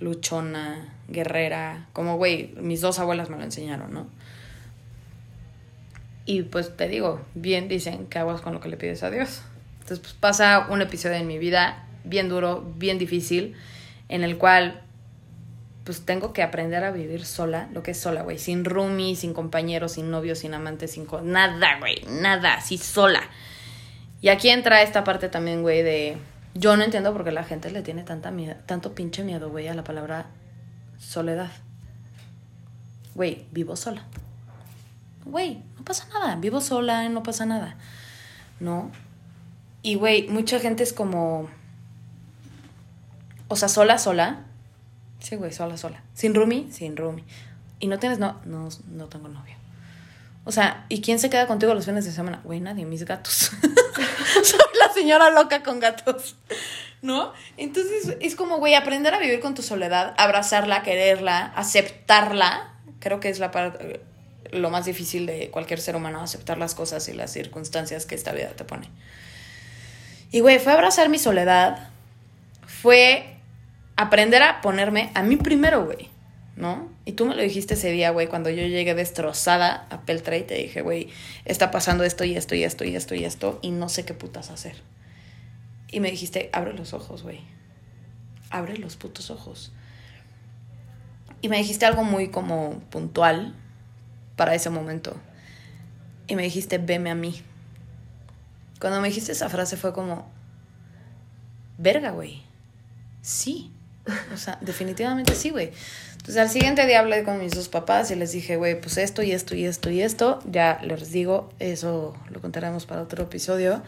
luchona, 0.00 0.94
guerrera, 1.08 1.86
como, 1.92 2.16
güey, 2.16 2.54
mis 2.60 2.80
dos 2.80 2.98
abuelas 2.98 3.30
me 3.30 3.36
lo 3.36 3.44
enseñaron, 3.44 3.92
¿no? 3.92 4.06
Y 6.24 6.42
pues 6.42 6.76
te 6.76 6.88
digo, 6.88 7.20
bien 7.34 7.68
dicen 7.68 8.06
que 8.06 8.18
aguas 8.18 8.40
con 8.40 8.54
lo 8.54 8.60
que 8.60 8.68
le 8.68 8.76
pides 8.76 9.02
a 9.02 9.10
Dios. 9.10 9.42
Entonces, 9.74 9.98
pues 9.98 10.14
pasa 10.14 10.66
un 10.70 10.80
episodio 10.80 11.16
en 11.16 11.26
mi 11.26 11.38
vida 11.38 11.86
bien 12.04 12.28
duro, 12.28 12.72
bien 12.76 12.98
difícil, 12.98 13.54
en 14.08 14.22
el 14.22 14.38
cual 14.38 14.82
pues 15.84 16.04
tengo 16.04 16.32
que 16.32 16.42
aprender 16.42 16.84
a 16.84 16.92
vivir 16.92 17.24
sola, 17.24 17.68
lo 17.72 17.82
que 17.82 17.90
es 17.90 17.98
sola, 17.98 18.22
güey, 18.22 18.38
sin 18.38 18.64
roomie, 18.64 19.16
sin 19.16 19.34
compañeros, 19.34 19.92
sin 19.92 20.10
novio, 20.10 20.36
sin 20.36 20.54
amante, 20.54 20.86
sin... 20.86 21.08
nada, 21.24 21.78
güey, 21.80 22.04
nada, 22.08 22.54
así 22.54 22.78
sola. 22.78 23.22
Y 24.20 24.28
aquí 24.28 24.48
entra 24.48 24.82
esta 24.82 25.02
parte 25.02 25.28
también, 25.28 25.62
güey, 25.62 25.82
de... 25.82 26.18
Yo 26.54 26.76
no 26.76 26.84
entiendo 26.84 27.12
por 27.12 27.24
qué 27.24 27.32
la 27.32 27.44
gente 27.44 27.70
le 27.70 27.82
tiene 27.82 28.04
tanta 28.04 28.30
miedo, 28.30 28.54
tanto 28.66 28.94
pinche 28.94 29.24
miedo, 29.24 29.50
güey, 29.50 29.66
a 29.68 29.74
la 29.74 29.82
palabra 29.82 30.26
soledad. 30.98 31.50
Güey, 33.14 33.46
vivo 33.50 33.74
sola. 33.74 34.04
Güey, 35.24 35.62
no 35.76 35.84
pasa 35.84 36.06
nada, 36.08 36.36
vivo 36.36 36.60
sola, 36.60 37.08
no 37.08 37.22
pasa 37.24 37.46
nada. 37.46 37.76
¿No? 38.60 38.92
Y, 39.82 39.96
güey, 39.96 40.28
mucha 40.28 40.60
gente 40.60 40.84
es 40.84 40.92
como... 40.92 41.48
O 43.48 43.56
sea, 43.56 43.68
sola, 43.68 43.98
sola 43.98 44.44
Sí, 45.22 45.36
güey, 45.36 45.52
sola, 45.52 45.76
sola. 45.76 46.02
¿Sin 46.14 46.34
roomie? 46.34 46.70
Sin 46.72 46.96
roomie. 46.96 47.24
¿Y 47.78 47.86
no 47.86 47.98
tienes 47.98 48.18
no? 48.18 48.40
No, 48.44 48.68
no 48.88 49.06
tengo 49.06 49.28
novio. 49.28 49.54
O 50.44 50.50
sea, 50.50 50.86
¿y 50.88 51.00
quién 51.00 51.18
se 51.20 51.30
queda 51.30 51.46
contigo 51.46 51.72
los 51.74 51.84
fines 51.84 52.04
de 52.04 52.10
semana? 52.10 52.40
Güey, 52.42 52.60
nadie, 52.60 52.84
mis 52.84 53.04
gatos. 53.04 53.52
Soy 54.42 54.60
la 54.78 54.92
señora 54.92 55.30
loca 55.30 55.62
con 55.62 55.78
gatos. 55.78 56.36
¿No? 57.00 57.32
Entonces 57.56 58.16
es 58.20 58.36
como, 58.36 58.58
güey, 58.58 58.74
aprender 58.74 59.14
a 59.14 59.18
vivir 59.18 59.40
con 59.40 59.54
tu 59.54 59.62
soledad, 59.62 60.14
abrazarla, 60.18 60.82
quererla, 60.82 61.52
aceptarla. 61.56 62.74
Creo 62.98 63.20
que 63.20 63.28
es 63.28 63.38
la 63.38 63.50
parte, 63.50 64.00
lo 64.52 64.70
más 64.70 64.84
difícil 64.84 65.26
de 65.26 65.50
cualquier 65.50 65.80
ser 65.80 65.96
humano, 65.96 66.20
aceptar 66.20 66.58
las 66.58 66.74
cosas 66.74 67.08
y 67.08 67.12
las 67.12 67.32
circunstancias 67.32 68.06
que 68.06 68.14
esta 68.14 68.32
vida 68.32 68.50
te 68.50 68.64
pone. 68.64 68.88
Y, 70.30 70.40
güey, 70.40 70.58
fue 70.58 70.72
abrazar 70.72 71.08
mi 71.08 71.18
soledad. 71.18 71.90
Fue 72.66 73.31
aprender 74.02 74.42
a 74.42 74.60
ponerme 74.60 75.10
a 75.14 75.22
mí 75.22 75.36
primero, 75.36 75.84
güey, 75.84 76.08
¿no? 76.56 76.90
Y 77.04 77.12
tú 77.12 77.26
me 77.26 77.34
lo 77.34 77.42
dijiste 77.42 77.74
ese 77.74 77.90
día, 77.90 78.10
güey, 78.10 78.26
cuando 78.26 78.50
yo 78.50 78.66
llegué 78.66 78.94
destrozada 78.94 79.86
a 79.90 80.02
Peltra 80.02 80.36
y 80.36 80.42
te 80.42 80.54
dije, 80.54 80.82
güey, 80.82 81.08
está 81.44 81.70
pasando 81.70 82.04
esto 82.04 82.24
y 82.24 82.36
esto 82.36 82.54
y 82.54 82.64
esto 82.64 82.84
y 82.84 82.94
esto 82.94 83.14
y 83.14 83.24
esto 83.24 83.58
y 83.62 83.70
no 83.70 83.88
sé 83.88 84.04
qué 84.04 84.14
putas 84.14 84.50
hacer. 84.50 84.76
Y 85.90 86.00
me 86.00 86.10
dijiste, 86.10 86.48
abre 86.52 86.72
los 86.72 86.94
ojos, 86.94 87.22
güey. 87.22 87.40
Abre 88.50 88.76
los 88.78 88.96
putos 88.96 89.30
ojos. 89.30 89.72
Y 91.40 91.48
me 91.48 91.58
dijiste 91.58 91.86
algo 91.86 92.04
muy 92.04 92.28
como 92.28 92.80
puntual 92.90 93.54
para 94.36 94.54
ese 94.54 94.70
momento. 94.70 95.16
Y 96.26 96.36
me 96.36 96.42
dijiste, 96.44 96.78
veme 96.78 97.10
a 97.10 97.14
mí. 97.14 97.42
Cuando 98.80 99.00
me 99.00 99.08
dijiste 99.08 99.32
esa 99.32 99.48
frase 99.48 99.76
fue 99.76 99.92
como, 99.92 100.30
verga, 101.78 102.10
güey. 102.10 102.42
Sí. 103.20 103.72
O 104.32 104.36
sea, 104.36 104.58
definitivamente 104.60 105.34
sí, 105.34 105.50
güey. 105.50 105.70
Entonces 106.12 106.36
al 106.36 106.50
siguiente 106.50 106.86
día 106.86 107.00
hablé 107.00 107.24
con 107.24 107.38
mis 107.38 107.52
dos 107.52 107.68
papás 107.68 108.10
y 108.10 108.14
les 108.14 108.32
dije, 108.32 108.56
güey, 108.56 108.80
pues 108.80 108.96
esto 108.96 109.22
y 109.22 109.32
esto 109.32 109.54
y 109.54 109.64
esto 109.64 109.90
y 109.90 110.02
esto. 110.02 110.40
Ya 110.44 110.80
les 110.82 111.10
digo, 111.10 111.52
eso 111.58 112.16
lo 112.30 112.40
contaremos 112.40 112.86
para 112.86 113.02
otro 113.02 113.24
episodio. 113.24 113.82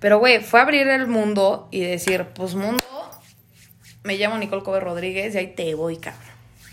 Pero, 0.00 0.18
güey, 0.18 0.40
fue 0.40 0.60
abrir 0.60 0.86
el 0.88 1.06
mundo 1.08 1.68
y 1.70 1.80
decir, 1.80 2.26
pues 2.34 2.54
mundo, 2.54 2.84
me 4.04 4.16
llamo 4.16 4.38
Nicole 4.38 4.62
Cover 4.62 4.82
Rodríguez 4.82 5.34
y 5.34 5.38
ahí 5.38 5.54
te 5.54 5.74
voy, 5.74 5.96
cabrón, 5.96 6.22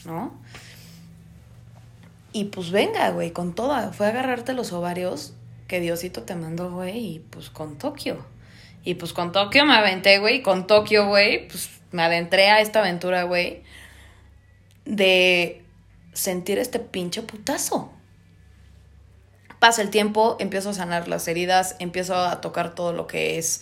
¿no? 0.06 0.42
Y 2.32 2.46
pues 2.46 2.70
venga, 2.70 3.10
güey, 3.12 3.32
con 3.32 3.56
toda. 3.56 3.94
Fue 3.94 4.08
agarrarte 4.08 4.54
los 4.54 4.74
ovarios 4.74 5.34
que 5.68 5.80
Diosito 5.80 6.24
te 6.24 6.36
mandó, 6.36 6.72
güey, 6.72 6.98
y 6.98 7.20
pues 7.20 7.50
con 7.50 7.78
Tokio. 7.78 8.26
Y 8.84 8.96
pues 8.96 9.14
con 9.14 9.32
Tokio 9.32 9.66
me 9.66 9.76
aventé, 9.76 10.20
güey, 10.20 10.44
con 10.44 10.68
Tokio, 10.68 11.08
güey, 11.08 11.48
pues 11.48 11.70
me 11.96 12.04
adentré 12.04 12.50
a 12.50 12.60
esta 12.60 12.80
aventura, 12.80 13.24
güey, 13.24 13.64
de 14.84 15.64
sentir 16.14 16.60
este 16.60 16.80
pinche 16.80 17.22
putazo. 17.22 17.92
Pasa 19.60 19.82
el 19.82 19.90
tiempo, 19.90 20.36
empiezo 20.40 20.72
a 20.72 20.74
sanar 20.74 21.08
las 21.08 21.28
heridas, 21.28 21.78
empiezo 21.80 22.16
a 22.16 22.42
tocar 22.42 22.76
todo 22.76 22.92
lo 22.92 23.08
que 23.08 23.38
es 23.38 23.62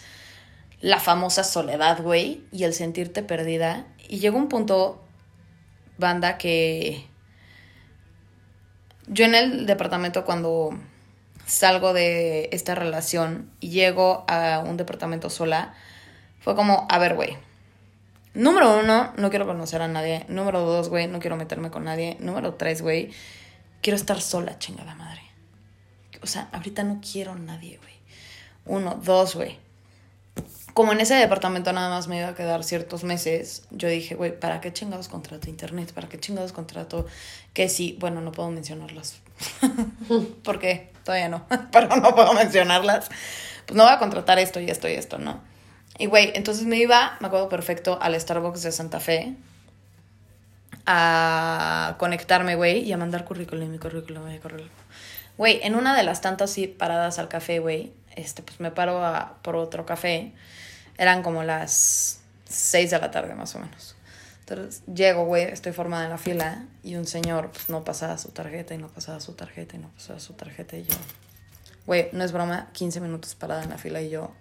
la 0.81 0.99
famosa 0.99 1.43
soledad, 1.43 2.01
güey, 2.01 2.43
y 2.51 2.63
el 2.63 2.73
sentirte 2.73 3.21
perdida. 3.21 3.85
Y 4.09 4.19
llegó 4.19 4.37
un 4.37 4.49
punto, 4.49 5.01
banda, 5.97 6.37
que 6.39 7.05
yo 9.07 9.25
en 9.25 9.35
el 9.35 9.65
departamento 9.67 10.25
cuando 10.25 10.71
salgo 11.45 11.93
de 11.93 12.49
esta 12.51 12.73
relación 12.73 13.51
y 13.59 13.69
llego 13.69 14.25
a 14.27 14.63
un 14.65 14.75
departamento 14.75 15.29
sola, 15.29 15.75
fue 16.39 16.55
como, 16.55 16.87
a 16.89 16.97
ver, 16.97 17.13
güey. 17.13 17.37
Número 18.33 18.79
uno, 18.79 19.13
no 19.17 19.29
quiero 19.29 19.45
conocer 19.45 19.81
a 19.81 19.87
nadie. 19.87 20.25
Número 20.27 20.61
dos, 20.61 20.89
güey, 20.89 21.07
no 21.07 21.19
quiero 21.19 21.35
meterme 21.35 21.69
con 21.69 21.83
nadie. 21.83 22.17
Número 22.19 22.55
tres, 22.55 22.81
güey, 22.81 23.11
quiero 23.81 23.95
estar 23.95 24.21
sola, 24.21 24.57
chingada 24.59 24.95
madre. 24.95 25.21
O 26.21 26.27
sea, 26.27 26.49
ahorita 26.51 26.83
no 26.83 26.99
quiero 27.01 27.35
nadie, 27.35 27.77
güey. 27.77 27.93
Uno, 28.65 28.99
dos, 29.03 29.35
güey 29.35 29.59
como 30.73 30.91
en 30.91 30.99
ese 30.99 31.13
departamento 31.13 31.71
nada 31.71 31.89
más 31.89 32.07
me 32.07 32.17
iba 32.17 32.29
a 32.29 32.35
quedar 32.35 32.63
ciertos 32.63 33.03
meses, 33.03 33.63
yo 33.69 33.87
dije, 33.87 34.15
güey, 34.15 34.37
¿para 34.37 34.59
qué 34.59 34.73
chingados 34.73 35.07
contrato 35.07 35.49
internet? 35.49 35.93
¿Para 35.93 36.09
qué 36.09 36.19
chingados 36.19 36.51
contrato 36.51 37.05
que 37.53 37.69
sí? 37.69 37.95
Bueno, 37.99 38.21
no 38.21 38.31
puedo 38.31 38.49
mencionarlas. 38.49 39.17
Porque 40.43 40.91
todavía 41.03 41.29
no, 41.29 41.45
pero 41.71 41.95
no 41.95 42.15
puedo 42.15 42.33
mencionarlas. 42.33 43.09
Pues 43.67 43.77
no 43.77 43.83
voy 43.83 43.93
a 43.93 43.99
contratar 43.99 44.39
esto 44.39 44.59
y 44.59 44.69
esto 44.69 44.89
y 44.89 44.93
esto, 44.93 45.19
¿no? 45.19 45.41
Y 45.97 46.07
güey, 46.07 46.31
entonces 46.35 46.65
me 46.65 46.77
iba, 46.77 47.17
me 47.19 47.27
acuerdo 47.27 47.50
perfecto, 47.50 48.00
al 48.01 48.19
Starbucks 48.19 48.63
de 48.63 48.71
Santa 48.71 49.00
Fe 49.00 49.35
a 50.85 51.95
conectarme, 52.00 52.55
güey, 52.55 52.79
y 52.79 52.91
a 52.91 52.97
mandar 52.97 53.25
currículum, 53.25 53.69
mi 53.69 53.77
currículum, 53.77 54.25
mi 54.27 54.39
currículum. 54.39 54.69
Güey, 55.38 55.59
en 55.63 55.75
una 55.75 55.95
de 55.95 56.03
las 56.03 56.21
tantas 56.21 56.57
paradas 56.77 57.19
al 57.19 57.29
café, 57.29 57.59
güey, 57.59 57.93
este, 58.15 58.43
pues 58.43 58.59
me 58.59 58.71
paro 58.71 59.03
a, 59.03 59.38
por 59.41 59.55
otro 59.55 59.85
café 59.85 60.33
eran 60.97 61.23
como 61.23 61.43
las 61.43 62.19
6 62.50 62.91
de 62.91 63.00
la 63.00 63.12
tarde 63.12 63.35
más 63.35 63.55
o 63.55 63.59
menos. 63.59 63.95
Entonces 64.39 64.83
llego, 64.93 65.25
güey, 65.25 65.45
estoy 65.45 65.71
formada 65.71 66.03
en 66.03 66.09
la 66.09 66.17
fila 66.17 66.65
y 66.83 66.95
un 66.95 67.07
señor 67.07 67.51
pues 67.51 67.69
no 67.69 67.83
pasaba 67.83 68.17
su 68.17 68.29
tarjeta 68.29 68.73
y 68.73 68.77
no 68.77 68.89
pasaba 68.89 69.19
su 69.19 69.33
tarjeta 69.33 69.77
y 69.77 69.79
no 69.79 69.89
pasaba 69.89 70.19
su 70.19 70.33
tarjeta 70.33 70.75
y 70.77 70.83
yo, 70.83 70.95
güey, 71.85 72.09
no 72.12 72.23
es 72.23 72.33
broma, 72.33 72.69
15 72.73 73.00
minutos 73.00 73.35
parada 73.35 73.63
en 73.63 73.69
la 73.69 73.77
fila 73.77 74.01
y 74.01 74.09
yo, 74.09 74.33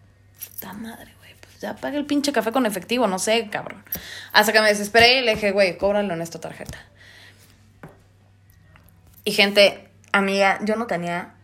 puta 0.44 0.72
madre, 0.72 1.14
güey, 1.18 1.21
ya 1.62 1.76
pagué 1.76 1.96
el 1.96 2.04
pinche 2.04 2.32
café 2.32 2.52
con 2.52 2.66
efectivo, 2.66 3.06
no 3.06 3.18
sé, 3.18 3.48
cabrón. 3.50 3.82
Hasta 4.32 4.52
que 4.52 4.60
me 4.60 4.68
desesperé 4.68 5.20
y 5.20 5.24
le 5.24 5.34
dije, 5.34 5.52
güey, 5.52 5.78
cóbralo 5.78 6.12
en 6.12 6.20
esta 6.20 6.38
tarjeta. 6.40 6.78
Y 9.24 9.32
gente, 9.32 9.88
amiga, 10.12 10.58
yo 10.62 10.76
no 10.76 10.86
tenía 10.86 11.34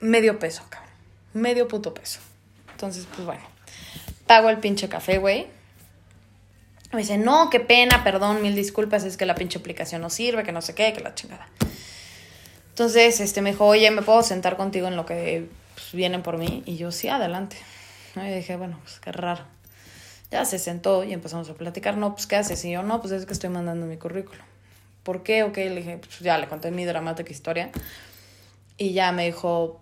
medio 0.00 0.40
peso, 0.40 0.64
cabrón. 0.68 0.90
Medio 1.34 1.68
puto 1.68 1.94
peso. 1.94 2.18
Entonces, 2.72 3.06
pues 3.14 3.24
bueno 3.24 3.52
pago 4.32 4.48
el 4.48 4.56
pinche 4.58 4.88
café, 4.88 5.18
güey. 5.18 5.46
Me 6.90 7.00
dice, 7.00 7.18
no, 7.18 7.50
qué 7.50 7.60
pena, 7.60 8.02
perdón, 8.02 8.40
mil 8.40 8.54
disculpas, 8.54 9.04
es 9.04 9.18
que 9.18 9.26
la 9.26 9.34
pinche 9.34 9.58
aplicación 9.58 10.00
no 10.00 10.08
sirve, 10.08 10.42
que 10.42 10.52
no 10.52 10.62
sé 10.62 10.74
qué, 10.74 10.90
que 10.94 11.00
la 11.00 11.14
chingada. 11.14 11.46
Entonces, 12.70 13.20
este, 13.20 13.42
me 13.42 13.50
dijo, 13.50 13.66
oye, 13.66 13.90
¿me 13.90 14.00
puedo 14.00 14.22
sentar 14.22 14.56
contigo 14.56 14.88
en 14.88 14.96
lo 14.96 15.04
que 15.04 15.48
pues, 15.74 15.92
vienen 15.92 16.22
por 16.22 16.38
mí? 16.38 16.62
Y 16.64 16.78
yo, 16.78 16.92
sí, 16.92 17.08
adelante. 17.08 17.58
Y 18.16 18.34
dije, 18.34 18.56
bueno, 18.56 18.78
pues 18.82 19.00
qué 19.00 19.12
raro. 19.12 19.44
Ya 20.30 20.44
se 20.44 20.58
sentó 20.58 21.04
y 21.04 21.12
empezamos 21.12 21.48
a 21.50 21.54
platicar, 21.54 21.96
no, 21.96 22.14
pues, 22.14 22.26
¿qué 22.26 22.36
haces? 22.36 22.64
Y 22.64 22.72
yo, 22.72 22.82
no, 22.82 23.00
pues 23.00 23.12
es 23.12 23.26
que 23.26 23.32
estoy 23.32 23.50
mandando 23.50 23.86
mi 23.86 23.96
currículum. 23.96 24.44
¿Por 25.02 25.22
qué? 25.22 25.42
Ok, 25.42 25.56
le 25.56 25.76
dije, 25.76 25.98
pues 25.98 26.20
ya 26.20 26.38
le 26.38 26.48
conté 26.48 26.70
mi 26.70 26.84
dramática 26.84 27.30
historia. 27.30 27.70
Y 28.78 28.92
ya 28.92 29.12
me 29.12 29.26
dijo, 29.26 29.80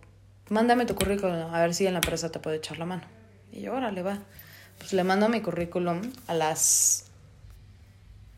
mándame 0.49 0.87
tu 0.87 0.95
currículum, 0.95 1.55
a 1.55 1.61
ver 1.61 1.75
si 1.75 1.87
en 1.87 1.95
la 1.95 1.99
empresa 1.99 2.31
te 2.31 2.39
puede 2.39 2.57
echar 2.57 2.79
la 2.79 2.87
mano. 2.87 3.03
Y 3.53 3.63
yo, 3.63 3.75
órale, 3.75 4.03
va 4.03 4.19
pues 4.81 4.95
le 4.95 5.05
mando 5.05 5.29
mi 5.29 5.43
currículum 5.43 6.01
a 6.27 6.35
las, 6.35 7.05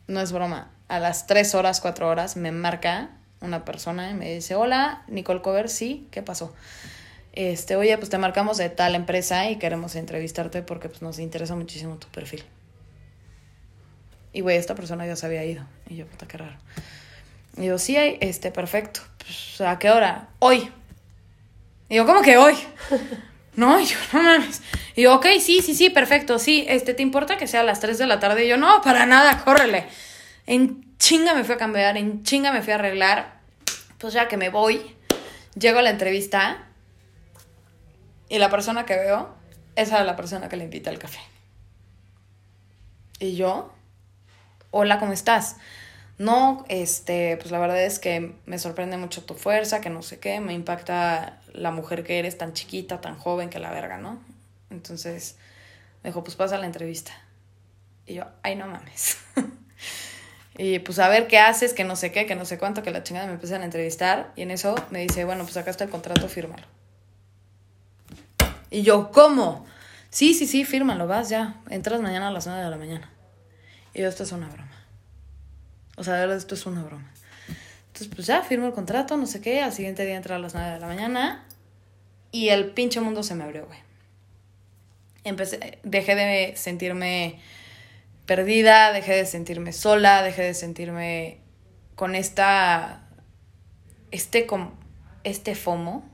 no 0.09 0.21
es 0.21 0.33
broma, 0.33 0.71
a 0.89 0.99
las 0.99 1.27
3 1.27 1.55
horas, 1.55 1.81
4 1.81 2.09
horas 2.09 2.37
me 2.37 2.51
marca 2.51 3.11
una 3.41 3.65
persona 3.65 4.11
y 4.11 4.15
me 4.15 4.35
dice, 4.35 4.57
hola, 4.57 5.05
Nicole 5.07 5.41
Cover, 5.41 5.69
sí, 5.69 6.09
¿qué 6.11 6.21
pasó? 6.21 6.53
Este, 7.33 7.77
oye, 7.77 7.97
pues 7.97 8.11
te 8.11 8.19
marcamos 8.19 8.59
de 8.59 8.69
tal 8.69 8.95
empresa 8.95 9.49
y 9.51 9.57
queremos 9.57 9.95
entrevistarte 9.97 10.63
porque 10.63 10.89
pues 10.89 11.01
nos 11.01 11.19
interesa 11.19 11.55
muchísimo 11.57 11.97
tu 11.97 12.09
perfil. 12.09 12.45
Y 14.35 14.41
güey, 14.41 14.57
esta 14.57 14.75
persona 14.75 15.07
ya 15.07 15.17
se 15.17 15.27
había 15.27 15.45
ido. 15.45 15.65
Y 15.89 15.97
yo, 15.97 16.07
puta, 16.07 16.27
qué 16.27 16.39
raro. 16.39 16.57
Y 17.57 17.67
yo, 17.67 17.79
sí, 17.79 17.97
este, 18.21 18.51
perfecto. 18.51 19.01
Pues, 19.19 19.61
¿a 19.61 19.79
qué 19.79 19.91
hora? 19.91 20.29
Hoy. 20.39 20.71
Y 21.89 21.97
yo, 21.97 22.07
¿cómo 22.07 22.23
que 22.23 22.37
hoy? 22.37 22.55
No, 23.55 23.79
yo, 23.79 23.97
no 24.15 24.23
mames. 24.23 24.63
Y 24.97 25.03
yo, 25.03 25.15
ok, 25.15 25.27
sí, 25.39 25.61
sí, 25.61 25.75
sí, 25.75 25.91
perfecto, 25.91 26.39
sí, 26.39 26.65
este, 26.69 26.95
¿te 26.95 27.03
importa 27.03 27.37
que 27.37 27.47
sea 27.47 27.61
a 27.61 27.65
las 27.65 27.81
3 27.81 27.99
de 27.99 28.07
la 28.07 28.19
tarde? 28.19 28.47
Y 28.47 28.49
yo, 28.49 28.57
no, 28.57 28.81
para 28.81 29.05
nada, 29.05 29.45
córrele. 29.45 29.85
En 30.47 30.97
chinga 30.97 31.35
me 31.35 31.45
fui 31.45 31.55
a 31.55 31.59
cambiar, 31.59 31.99
en 31.99 32.23
chinga 32.23 32.51
me 32.51 32.63
fui 32.63 32.73
a 32.73 32.77
arreglar. 32.77 33.41
Pues 33.99 34.15
ya 34.15 34.27
que 34.27 34.39
me 34.39 34.49
voy, 34.49 34.97
llego 35.55 35.81
a 35.81 35.83
la 35.83 35.91
entrevista 35.91 36.67
y 38.33 38.39
la 38.39 38.49
persona 38.49 38.87
que 38.87 38.97
veo, 38.97 39.29
esa 39.77 40.01
es 40.01 40.07
la 40.07 40.17
persona 40.17 40.49
que 40.49 40.57
le 40.57 40.65
invita 40.65 40.89
al 40.89 40.99
café. 40.99 41.19
Y 43.19 43.37
yo, 43.37 43.71
hola, 44.71 44.99
¿cómo 44.99 45.13
estás? 45.13 45.57
No, 46.17 46.65
este, 46.71 47.37
pues 47.37 47.51
la 47.51 47.59
verdad 47.59 47.85
es 47.85 47.99
que 47.99 48.35
me 48.47 48.59
sorprende 48.59 48.97
mucho 48.97 49.23
tu 49.23 49.35
fuerza, 49.35 49.83
que 49.83 49.91
no 49.91 50.01
sé 50.01 50.19
qué, 50.19 50.41
me 50.41 50.55
impacta 50.55 51.43
la 51.53 51.73
mujer 51.73 52.05
que 52.05 52.19
eres 52.19 52.39
tan 52.39 52.55
chiquita, 52.55 53.03
tan 53.03 53.19
joven, 53.19 53.51
que 53.51 53.59
la 53.59 53.71
verga, 53.71 53.99
¿no? 53.99 54.19
Entonces 54.71 55.37
me 56.03 56.09
dijo, 56.09 56.25
pues 56.25 56.35
pasa 56.35 56.57
la 56.57 56.65
entrevista. 56.65 57.13
Y 58.07 58.15
yo, 58.15 58.25
ay, 58.43 58.57
no 58.57 58.67
mames. 58.67 59.19
y 60.57 60.79
pues 60.79 60.99
a 61.01 61.09
ver 61.11 61.27
qué 61.27 61.39
haces, 61.39 61.75
que 61.75 61.85
no 61.85 61.97
sé 61.97 62.13
qué, 62.13 62.25
que 62.25 62.35
no 62.35 62.47
sé 62.47 62.57
cuánto, 62.57 62.83
que 62.83 62.93
la 62.93 63.03
chingada 63.03 63.27
me 63.27 63.35
empiezan 63.35 63.61
a 63.61 63.67
entrevistar. 63.67 64.33
Y 64.37 64.41
en 64.41 64.53
eso 64.53 64.75
me 64.89 65.01
dice, 65.01 65.27
bueno, 65.27 65.45
pues 65.45 65.59
acá 65.59 65.71
está 65.71 65.85
el 65.85 65.91
contrato, 65.91 66.27
fírmalo. 66.31 66.65
Y 68.73 68.83
yo, 68.83 69.11
¿cómo? 69.13 69.67
Sí, 70.09 70.33
sí, 70.33 70.47
sí, 70.47 70.65
fírmalo, 70.65 71.07
vas 71.07 71.29
ya. 71.29 71.61
Entras 71.69 72.01
mañana 72.01 72.29
a 72.29 72.31
las 72.31 72.47
9 72.47 72.63
de 72.63 72.71
la 72.71 72.79
mañana. 72.79 73.11
Y 73.93 74.01
yo, 74.01 74.09
esto 74.09 74.23
es 74.23 74.33
una 74.33 74.49
broma. 74.49 74.87
O 75.99 76.05
sea, 76.05 76.15
de 76.15 76.21
verdad, 76.21 76.39
esto 76.39 76.55
es 76.55 76.65
una 76.65 76.83
broma. 76.83 77.13
Entonces, 77.89 78.09
pues 78.15 78.27
ya, 78.27 78.41
firmo 78.43 78.67
el 78.67 78.73
contrato, 78.73 79.19
no 79.19 79.27
sé 79.27 79.43
qué. 79.43 79.61
Al 79.61 79.75
siguiente 79.75 80.07
día 80.07 80.17
entra 80.17 80.37
a 80.37 80.39
las 80.39 80.55
9 80.55 80.71
de 80.71 80.81
la 80.81 80.87
mañana. 80.87 81.45
Y 82.31 82.49
el 82.49 82.71
pinche 82.71 83.01
mundo 83.03 83.23
se 83.23 83.35
me 83.35 83.45
abrió, 83.45 83.67
güey. 83.67 83.79
Empecé, 85.25 85.79
dejé 85.83 86.15
de 86.15 86.57
sentirme 86.57 87.41
perdida, 88.25 88.93
dejé 88.93 89.13
de 89.17 89.27
sentirme 89.27 89.75
sola, 89.75 90.23
dejé 90.23 90.45
de 90.45 90.55
sentirme 90.55 91.41
con 91.95 92.15
esta. 92.15 93.07
Este, 94.11 94.47
con, 94.47 94.73
este 95.25 95.55
FOMO. 95.55 96.11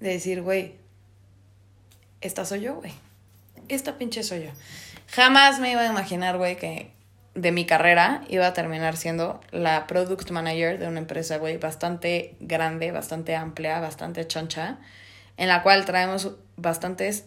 De 0.00 0.10
decir, 0.10 0.42
güey, 0.42 0.74
esta 2.20 2.44
soy 2.44 2.60
yo, 2.60 2.76
güey. 2.76 2.92
Esta 3.68 3.98
pinche 3.98 4.22
soy 4.22 4.44
yo. 4.44 4.50
Jamás 5.08 5.60
me 5.60 5.72
iba 5.72 5.82
a 5.82 5.86
imaginar, 5.86 6.36
güey, 6.36 6.56
que 6.56 6.92
de 7.34 7.52
mi 7.52 7.66
carrera 7.66 8.24
iba 8.28 8.46
a 8.46 8.52
terminar 8.52 8.96
siendo 8.96 9.40
la 9.50 9.86
product 9.86 10.30
manager 10.30 10.78
de 10.78 10.88
una 10.88 10.98
empresa, 10.98 11.38
güey, 11.38 11.56
bastante 11.56 12.36
grande, 12.40 12.90
bastante 12.90 13.36
amplia, 13.36 13.80
bastante 13.80 14.26
choncha, 14.26 14.78
en 15.36 15.48
la 15.48 15.62
cual 15.62 15.84
traemos 15.84 16.32
bastantes 16.56 17.26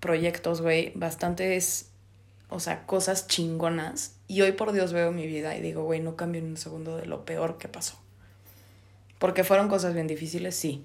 proyectos, 0.00 0.62
güey, 0.62 0.92
bastantes, 0.94 1.90
o 2.48 2.60
sea, 2.60 2.86
cosas 2.86 3.26
chingonas. 3.26 4.14
Y 4.28 4.42
hoy 4.42 4.52
por 4.52 4.72
Dios 4.72 4.92
veo 4.92 5.10
mi 5.10 5.26
vida 5.26 5.56
y 5.56 5.60
digo, 5.60 5.82
güey, 5.84 6.00
no 6.00 6.16
cambio 6.16 6.40
en 6.40 6.48
un 6.48 6.56
segundo 6.56 6.96
de 6.96 7.06
lo 7.06 7.24
peor 7.24 7.58
que 7.58 7.68
pasó. 7.68 7.98
Porque 9.18 9.44
fueron 9.44 9.68
cosas 9.68 9.94
bien 9.94 10.06
difíciles, 10.06 10.54
sí. 10.54 10.84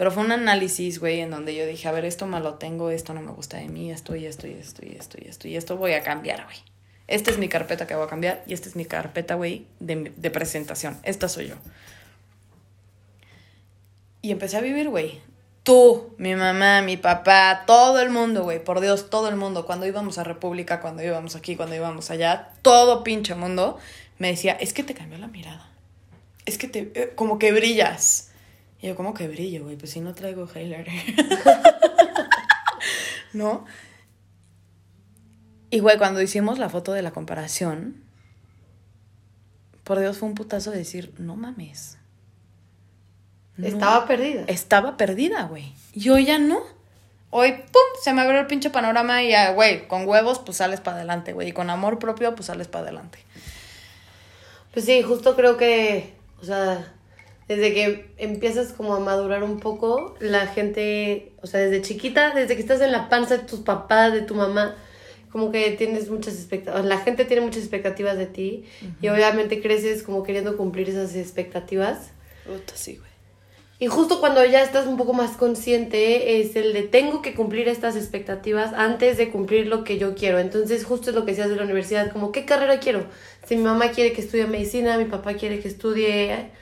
Pero 0.00 0.10
fue 0.10 0.22
un 0.22 0.32
análisis, 0.32 0.98
güey, 0.98 1.20
en 1.20 1.30
donde 1.30 1.54
yo 1.54 1.66
dije, 1.66 1.86
a 1.86 1.92
ver, 1.92 2.06
esto 2.06 2.26
malo 2.26 2.54
tengo, 2.54 2.88
esto 2.88 3.12
no 3.12 3.20
me 3.20 3.32
gusta 3.32 3.58
de 3.58 3.68
mí, 3.68 3.90
esto 3.90 4.16
y 4.16 4.24
esto 4.24 4.46
y 4.46 4.54
esto 4.54 4.80
y 4.82 4.96
esto 4.96 5.18
y 5.20 5.28
esto 5.28 5.46
y 5.46 5.56
esto 5.56 5.76
voy 5.76 5.92
a 5.92 6.02
cambiar, 6.02 6.44
güey 6.44 6.56
esta 7.10 7.32
es 7.32 7.38
mi 7.38 7.48
carpeta 7.48 7.86
que 7.86 7.94
voy 7.94 8.06
a 8.06 8.08
cambiar 8.08 8.42
y 8.46 8.54
esta 8.54 8.68
es 8.68 8.76
mi 8.76 8.84
carpeta, 8.84 9.34
güey, 9.34 9.66
de, 9.80 10.30
presentación. 10.30 10.96
Esta 11.02 11.28
soy 11.28 11.48
yo. 11.48 11.56
Y 14.22 14.30
empecé 14.30 14.56
a 14.56 14.60
vivir, 14.60 14.88
güey. 14.88 15.20
Tú, 15.64 16.14
mi 16.18 16.36
mamá, 16.36 16.82
mi 16.82 16.96
papá, 16.96 17.64
todo 17.66 17.98
el 18.00 18.10
mundo, 18.10 18.44
güey. 18.44 18.62
Por 18.62 18.80
Dios, 18.80 19.10
todo 19.10 19.28
el 19.28 19.34
mundo. 19.34 19.66
Cuando 19.66 19.86
íbamos 19.86 20.18
a 20.18 20.24
República, 20.24 20.80
cuando 20.80 21.02
íbamos 21.02 21.34
aquí, 21.34 21.56
cuando 21.56 21.74
íbamos 21.74 22.12
allá, 22.12 22.50
todo 22.62 23.02
pinche 23.02 23.34
mundo 23.34 23.78
me 24.18 24.28
decía, 24.28 24.52
es 24.52 24.72
que 24.72 24.84
te 24.84 24.94
cambió 24.94 25.18
la 25.18 25.26
mirada. 25.26 25.68
Es 26.46 26.58
que 26.58 26.68
te, 26.68 26.92
eh, 26.94 27.12
como 27.16 27.40
que 27.40 27.50
brillas. 27.50 28.29
Y 28.82 28.88
yo, 28.88 28.96
como 28.96 29.14
que 29.14 29.28
brillo, 29.28 29.64
güey? 29.64 29.76
Pues 29.76 29.92
si 29.92 30.00
no 30.00 30.14
traigo 30.14 30.46
highlighter. 30.46 30.92
¿No? 33.32 33.64
Y 35.70 35.78
güey, 35.78 35.98
cuando 35.98 36.20
hicimos 36.20 36.58
la 36.58 36.68
foto 36.68 36.92
de 36.92 37.02
la 37.02 37.12
comparación, 37.12 38.02
por 39.84 40.00
Dios, 40.00 40.18
fue 40.18 40.28
un 40.28 40.34
putazo 40.34 40.70
de 40.70 40.78
decir, 40.78 41.14
no 41.18 41.36
mames. 41.36 41.98
No. 43.56 43.66
Estaba 43.66 44.06
perdida. 44.06 44.44
Estaba 44.46 44.96
perdida, 44.96 45.44
güey. 45.44 45.72
Y 45.92 46.08
hoy 46.08 46.24
ya 46.24 46.38
no. 46.38 46.60
Hoy, 47.30 47.52
pum, 47.52 47.82
se 48.02 48.12
me 48.12 48.22
abrió 48.22 48.40
el 48.40 48.46
pinche 48.46 48.70
panorama 48.70 49.22
y 49.22 49.30
ya, 49.30 49.52
güey, 49.52 49.86
con 49.86 50.08
huevos, 50.08 50.40
pues 50.40 50.56
sales 50.56 50.80
para 50.80 50.96
adelante, 50.96 51.32
güey. 51.32 51.48
Y 51.48 51.52
con 51.52 51.70
amor 51.70 51.98
propio, 51.98 52.34
pues 52.34 52.46
sales 52.46 52.66
para 52.66 52.84
adelante. 52.84 53.20
Pues 54.72 54.86
sí, 54.86 55.02
justo 55.02 55.36
creo 55.36 55.56
que, 55.56 56.14
o 56.40 56.44
sea, 56.44 56.92
desde 57.50 57.74
que 57.74 58.06
empiezas 58.16 58.72
como 58.72 58.94
a 58.94 59.00
madurar 59.00 59.42
un 59.42 59.58
poco, 59.58 60.14
la 60.20 60.46
gente, 60.46 61.32
o 61.42 61.48
sea, 61.48 61.58
desde 61.58 61.82
chiquita, 61.82 62.32
desde 62.32 62.54
que 62.54 62.62
estás 62.62 62.80
en 62.80 62.92
la 62.92 63.08
panza 63.08 63.38
de 63.38 63.42
tus 63.42 63.58
papás, 63.58 64.12
de 64.12 64.22
tu 64.22 64.36
mamá, 64.36 64.76
como 65.32 65.50
que 65.50 65.72
tienes 65.72 66.10
muchas 66.10 66.34
expectativas, 66.34 66.86
la 66.86 66.98
gente 66.98 67.24
tiene 67.24 67.42
muchas 67.42 67.62
expectativas 67.62 68.16
de 68.16 68.26
ti 68.26 68.66
y 69.02 69.08
obviamente 69.08 69.60
creces 69.60 70.04
como 70.04 70.22
queriendo 70.22 70.56
cumplir 70.56 70.90
esas 70.90 71.16
expectativas. 71.16 72.12
Puta, 72.46 72.72
sí, 72.76 72.98
güey. 72.98 73.10
Y 73.80 73.88
justo 73.88 74.20
cuando 74.20 74.44
ya 74.44 74.62
estás 74.62 74.86
un 74.86 74.96
poco 74.96 75.12
más 75.12 75.32
consciente 75.32 76.40
es 76.40 76.54
el 76.54 76.72
de 76.72 76.84
tengo 76.84 77.20
que 77.20 77.34
cumplir 77.34 77.66
estas 77.66 77.96
expectativas 77.96 78.74
antes 78.74 79.16
de 79.18 79.30
cumplir 79.30 79.66
lo 79.66 79.82
que 79.82 79.98
yo 79.98 80.14
quiero. 80.14 80.38
Entonces 80.38 80.84
justo 80.84 81.10
es 81.10 81.16
lo 81.16 81.24
que 81.24 81.32
decías 81.32 81.50
de 81.50 81.56
la 81.56 81.64
universidad, 81.64 82.12
como 82.12 82.30
qué 82.30 82.44
carrera 82.44 82.78
quiero. 82.78 83.06
Si 83.44 83.56
mi 83.56 83.64
mamá 83.64 83.90
quiere 83.90 84.12
que 84.12 84.20
estudie 84.20 84.46
medicina, 84.46 84.98
mi 84.98 85.06
papá 85.06 85.34
quiere 85.34 85.58
que 85.58 85.66
estudie, 85.66 86.52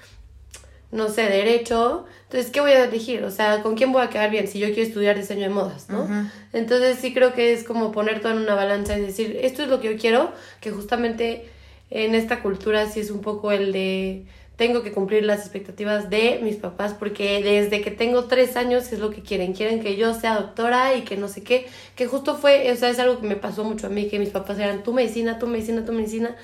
no 0.91 1.09
sé, 1.09 1.23
derecho, 1.23 2.07
entonces 2.25 2.51
¿qué 2.51 2.61
voy 2.61 2.73
a 2.73 2.85
elegir? 2.85 3.25
O 3.25 3.31
sea, 3.31 3.63
¿con 3.63 3.75
quién 3.75 3.93
voy 3.93 4.03
a 4.03 4.09
quedar 4.09 4.31
bien 4.31 4.49
si 4.49 4.59
yo 4.59 4.69
quiero 4.69 4.83
estudiar 4.83 5.17
diseño 5.17 5.43
de 5.43 5.49
modas, 5.51 5.89
no? 5.89 6.09
Entonces 6.53 6.99
sí 6.99 7.13
creo 7.13 7.35
que 7.35 7.53
es 7.53 7.65
como 7.65 7.93
poner 7.93 8.21
todo 8.21 8.33
en 8.33 8.39
una 8.39 8.55
balanza 8.55 8.99
y 8.99 9.03
decir, 9.03 9.39
esto 9.43 9.63
es 9.63 9.69
lo 9.69 9.81
que 9.81 9.93
yo 9.93 9.99
quiero, 9.99 10.33
que 10.61 10.71
justamente 10.71 11.49
en 11.91 12.15
esta 12.15 12.43
cultura 12.43 12.87
sí 12.87 13.01
es 13.01 13.11
un 13.11 13.21
poco 13.21 13.53
el 13.53 13.73
de 13.73 14.27
tengo 14.57 14.83
que 14.83 14.91
cumplir 14.91 15.25
las 15.25 15.39
expectativas 15.39 16.11
de 16.11 16.41
mis 16.43 16.57
papás 16.57 16.93
porque 16.93 17.41
desde 17.45 17.81
que 17.81 17.93
tengo 17.93 18.25
tres 18.25 18.57
años 18.57 18.93
es 18.93 18.99
lo 18.99 19.11
que 19.11 19.23
quieren. 19.23 19.53
Quieren 19.53 19.81
que 19.81 19.95
yo 19.95 20.15
sea 20.15 20.35
doctora 20.35 20.97
y 20.97 21.03
que 21.03 21.17
no 21.17 21.29
sé 21.29 21.45
qué. 21.45 21.69
Que 21.95 22.09
justo 22.09 22.37
fue, 22.37 22.73
o 22.73 22.75
sea, 22.75 22.91
es 22.91 22.99
algo 22.99 23.21
que 23.21 23.27
me 23.29 23.37
pasó 23.37 23.63
mucho 23.63 23.87
a 23.87 23.91
mí, 23.91 24.09
que 24.09 24.19
mis 24.19 24.31
papás 24.31 24.59
eran 24.59 24.83
tu 24.83 24.93
medicina, 24.93 25.39
tu 25.39 25.47
medicina, 25.47 25.85
tu 25.85 25.93
medicina. 25.93 26.35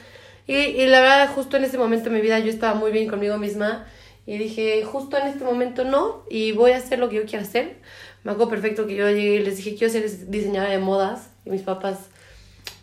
Y, 0.46 0.54
y 0.54 0.86
la 0.86 1.00
verdad, 1.00 1.34
justo 1.34 1.56
en 1.56 1.64
ese 1.64 1.76
momento 1.76 2.08
de 2.08 2.14
mi 2.14 2.20
vida 2.20 2.38
yo 2.38 2.50
estaba 2.50 2.74
muy 2.74 2.92
bien 2.92 3.08
conmigo 3.08 3.36
misma 3.36 3.84
y 4.26 4.38
dije, 4.38 4.82
justo 4.84 5.18
en 5.18 5.26
este 5.26 5.44
momento 5.44 5.84
no 5.84 6.24
y 6.30 6.52
voy 6.52 6.72
a 6.72 6.78
hacer 6.78 6.98
lo 6.98 7.08
que 7.08 7.16
yo 7.16 7.26
quiero 7.26 7.44
hacer. 7.44 7.76
Me 8.22 8.32
acuerdo 8.32 8.50
perfecto 8.50 8.86
que 8.86 8.94
yo 8.94 9.08
llegué 9.08 9.36
y 9.36 9.38
les 9.40 9.58
dije, 9.58 9.74
quiero 9.76 9.92
ser 9.92 10.08
diseñadora 10.28 10.72
de 10.72 10.78
modas. 10.78 11.28
Y 11.44 11.50
mis 11.50 11.62
papás, 11.62 11.98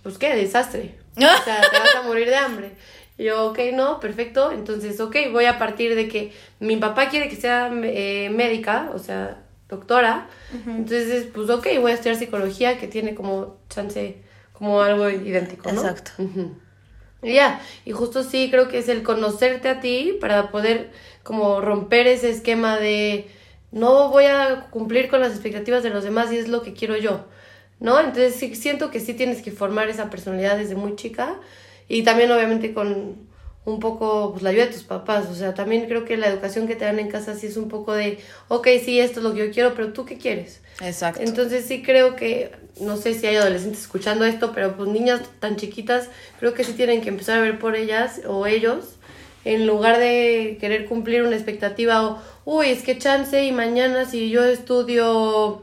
pues 0.03 0.17
qué, 0.19 0.35
desastre. 0.35 0.95
O 1.17 1.19
sea, 1.43 1.61
te 1.61 1.79
vas 1.79 1.95
a 1.95 2.03
morir 2.03 2.27
de 2.27 2.35
hambre. 2.35 2.71
Y 3.17 3.25
yo, 3.25 3.47
ok, 3.47 3.59
no, 3.73 3.99
perfecto. 3.99 4.51
Entonces, 4.51 4.99
ok, 4.99 5.15
voy 5.31 5.45
a 5.45 5.57
partir 5.57 5.95
de 5.95 6.07
que 6.07 6.31
mi 6.59 6.77
papá 6.77 7.09
quiere 7.09 7.27
que 7.27 7.35
sea 7.35 7.71
eh, 7.83 8.29
médica, 8.29 8.91
o 8.93 8.99
sea, 8.99 9.39
doctora. 9.67 10.29
Entonces, 10.67 11.27
pues 11.33 11.49
ok, 11.49 11.67
voy 11.79 11.91
a 11.91 11.95
estudiar 11.95 12.17
psicología, 12.17 12.77
que 12.77 12.87
tiene 12.87 13.15
como 13.15 13.57
chance, 13.69 14.17
como 14.53 14.81
algo 14.81 15.09
idéntico, 15.09 15.71
¿no? 15.71 15.81
Exacto. 15.81 16.11
Ujú. 16.19 16.41
Y 16.41 16.70
ya, 17.21 17.61
y 17.85 17.91
justo 17.91 18.23
sí 18.23 18.49
creo 18.49 18.67
que 18.67 18.79
es 18.79 18.89
el 18.89 19.03
conocerte 19.03 19.69
a 19.69 19.79
ti 19.79 20.17
para 20.19 20.51
poder 20.51 20.91
como 21.23 21.61
romper 21.61 22.07
ese 22.07 22.29
esquema 22.29 22.77
de 22.77 23.27
no 23.71 24.09
voy 24.09 24.25
a 24.25 24.67
cumplir 24.71 25.07
con 25.07 25.21
las 25.21 25.31
expectativas 25.31 25.83
de 25.83 25.91
los 25.91 26.03
demás 26.03 26.31
y 26.31 26.37
es 26.37 26.47
lo 26.47 26.61
que 26.61 26.73
quiero 26.73 26.97
yo, 26.97 27.25
¿no? 27.79 27.99
Entonces 27.99 28.35
sí 28.35 28.55
siento 28.55 28.91
que 28.91 28.99
sí 28.99 29.13
tienes 29.13 29.41
que 29.41 29.51
formar 29.51 29.89
esa 29.89 30.09
personalidad 30.09 30.57
desde 30.57 30.75
muy 30.75 30.95
chica 30.95 31.39
y 31.87 32.03
también 32.03 32.31
obviamente 32.31 32.73
con 32.73 33.30
un 33.63 33.79
poco 33.79 34.31
pues, 34.31 34.41
la 34.43 34.49
ayuda 34.49 34.65
de 34.65 34.73
tus 34.73 34.83
papás, 34.83 35.27
o 35.29 35.35
sea, 35.35 35.53
también 35.53 35.85
creo 35.85 36.03
que 36.03 36.17
la 36.17 36.27
educación 36.27 36.67
que 36.67 36.75
te 36.75 36.85
dan 36.85 36.97
en 36.99 37.09
casa 37.09 37.35
sí 37.35 37.47
es 37.47 37.57
un 37.57 37.69
poco 37.69 37.93
de, 37.93 38.19
ok, 38.47 38.67
sí, 38.83 38.99
esto 38.99 39.19
es 39.19 39.23
lo 39.23 39.33
que 39.33 39.47
yo 39.47 39.51
quiero, 39.53 39.73
pero 39.75 39.93
tú 39.93 40.03
qué 40.05 40.17
quieres. 40.17 40.61
Exacto. 40.81 41.21
Entonces 41.21 41.65
sí 41.65 41.83
creo 41.83 42.15
que, 42.15 42.51
no 42.79 42.97
sé 42.97 43.13
si 43.13 43.27
hay 43.27 43.35
adolescentes 43.35 43.81
escuchando 43.81 44.25
esto, 44.25 44.51
pero 44.53 44.75
pues 44.75 44.89
niñas 44.89 45.21
tan 45.39 45.57
chiquitas, 45.57 46.09
creo 46.39 46.55
que 46.55 46.63
sí 46.63 46.73
tienen 46.73 47.01
que 47.01 47.09
empezar 47.09 47.37
a 47.37 47.41
ver 47.41 47.59
por 47.59 47.75
ellas 47.75 48.21
o 48.27 48.47
ellos, 48.47 48.95
en 49.45 49.67
lugar 49.67 49.99
de 49.99 50.57
querer 50.59 50.85
cumplir 50.85 51.21
una 51.21 51.35
expectativa 51.35 52.03
o, 52.07 52.21
uy, 52.45 52.69
es 52.69 52.81
que 52.81 52.97
chance 52.97 53.43
y 53.43 53.51
mañana 53.51 54.05
si 54.05 54.31
yo 54.31 54.43
estudio, 54.43 55.61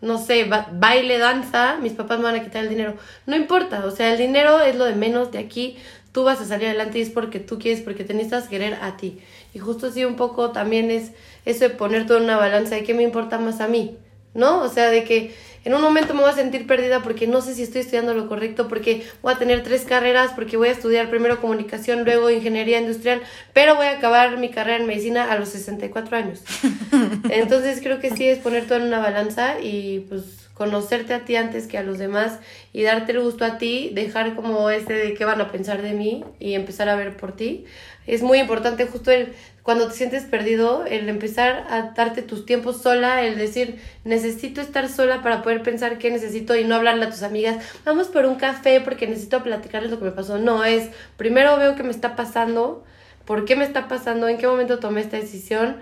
no 0.00 0.18
sé, 0.18 0.44
ba- 0.44 0.68
baile, 0.72 1.18
danza, 1.18 1.76
mis 1.80 1.92
papás 1.92 2.18
me 2.18 2.24
van 2.24 2.36
a 2.36 2.42
quitar 2.42 2.64
el 2.64 2.70
dinero. 2.70 2.94
No 3.26 3.36
importa, 3.36 3.84
o 3.86 3.90
sea, 3.90 4.12
el 4.12 4.18
dinero 4.18 4.60
es 4.60 4.76
lo 4.76 4.84
de 4.86 4.94
menos 4.94 5.30
de 5.30 5.38
aquí. 5.38 5.76
Tú 6.12 6.24
vas 6.24 6.40
a 6.40 6.44
salir 6.44 6.68
adelante 6.68 6.98
y 6.98 7.02
es 7.02 7.10
porque 7.10 7.40
tú 7.40 7.58
quieres, 7.58 7.80
porque 7.80 8.04
te 8.04 8.14
necesitas 8.14 8.48
querer 8.48 8.78
a 8.82 8.96
ti. 8.96 9.18
Y 9.54 9.58
justo 9.58 9.86
así 9.86 10.04
un 10.04 10.16
poco 10.16 10.50
también 10.50 10.90
es 10.90 11.12
eso 11.44 11.68
de 11.68 11.70
poner 11.70 12.06
todo 12.06 12.18
en 12.18 12.24
una 12.24 12.36
balanza 12.36 12.74
de 12.74 12.84
qué 12.84 12.94
me 12.94 13.02
importa 13.02 13.38
más 13.38 13.60
a 13.60 13.68
mí, 13.68 13.96
¿no? 14.34 14.60
O 14.60 14.68
sea, 14.68 14.90
de 14.90 15.04
que 15.04 15.34
en 15.64 15.74
un 15.74 15.80
momento 15.80 16.12
me 16.12 16.22
voy 16.22 16.30
a 16.30 16.34
sentir 16.34 16.66
perdida 16.66 17.02
porque 17.02 17.26
no 17.26 17.40
sé 17.40 17.54
si 17.54 17.62
estoy 17.62 17.82
estudiando 17.82 18.14
lo 18.14 18.28
correcto, 18.28 18.66
porque 18.66 19.06
voy 19.22 19.32
a 19.32 19.38
tener 19.38 19.62
tres 19.62 19.82
carreras, 19.82 20.32
porque 20.34 20.56
voy 20.56 20.68
a 20.68 20.72
estudiar 20.72 21.08
primero 21.08 21.40
comunicación, 21.40 22.04
luego 22.04 22.30
ingeniería 22.30 22.80
industrial, 22.80 23.22
pero 23.52 23.76
voy 23.76 23.86
a 23.86 23.92
acabar 23.92 24.38
mi 24.38 24.50
carrera 24.50 24.78
en 24.78 24.86
medicina 24.86 25.30
a 25.30 25.38
los 25.38 25.50
64 25.50 26.16
años. 26.16 26.42
Entonces 27.30 27.80
creo 27.80 28.00
que 28.00 28.10
sí 28.10 28.26
es 28.26 28.38
poner 28.38 28.66
todo 28.66 28.78
en 28.78 28.84
una 28.84 28.98
balanza 28.98 29.60
y 29.60 30.00
pues 30.08 30.41
conocerte 30.62 31.12
a 31.12 31.24
ti 31.24 31.34
antes 31.34 31.66
que 31.66 31.76
a 31.76 31.82
los 31.82 31.98
demás 31.98 32.38
y 32.72 32.84
darte 32.84 33.10
el 33.10 33.20
gusto 33.20 33.44
a 33.44 33.58
ti, 33.58 33.90
dejar 33.94 34.36
como 34.36 34.70
este 34.70 34.92
de 34.92 35.14
qué 35.14 35.24
van 35.24 35.40
a 35.40 35.50
pensar 35.50 35.82
de 35.82 35.92
mí 35.92 36.22
y 36.38 36.54
empezar 36.54 36.88
a 36.88 36.94
ver 36.94 37.16
por 37.16 37.34
ti. 37.34 37.64
Es 38.06 38.22
muy 38.22 38.38
importante 38.38 38.86
justo 38.86 39.10
el 39.10 39.32
cuando 39.64 39.88
te 39.88 39.94
sientes 39.94 40.22
perdido, 40.22 40.84
el 40.86 41.08
empezar 41.08 41.66
a 41.68 41.92
darte 41.96 42.22
tus 42.22 42.46
tiempos 42.46 42.80
sola, 42.80 43.22
el 43.22 43.38
decir, 43.38 43.80
necesito 44.04 44.60
estar 44.60 44.88
sola 44.88 45.20
para 45.20 45.42
poder 45.42 45.64
pensar 45.64 45.98
qué 45.98 46.12
necesito 46.12 46.54
y 46.54 46.62
no 46.62 46.76
hablarle 46.76 47.06
a 47.06 47.10
tus 47.10 47.24
amigas, 47.24 47.64
vamos 47.84 48.06
por 48.06 48.24
un 48.26 48.36
café 48.36 48.80
porque 48.80 49.08
necesito 49.08 49.42
platicarles 49.42 49.90
lo 49.90 49.98
que 49.98 50.04
me 50.04 50.12
pasó. 50.12 50.38
No, 50.38 50.64
es, 50.64 50.90
primero 51.16 51.56
veo 51.56 51.74
qué 51.74 51.82
me 51.82 51.90
está 51.90 52.14
pasando, 52.14 52.84
por 53.24 53.44
qué 53.44 53.56
me 53.56 53.64
está 53.64 53.88
pasando, 53.88 54.28
en 54.28 54.38
qué 54.38 54.46
momento 54.46 54.78
tomé 54.78 55.00
esta 55.00 55.16
decisión. 55.16 55.78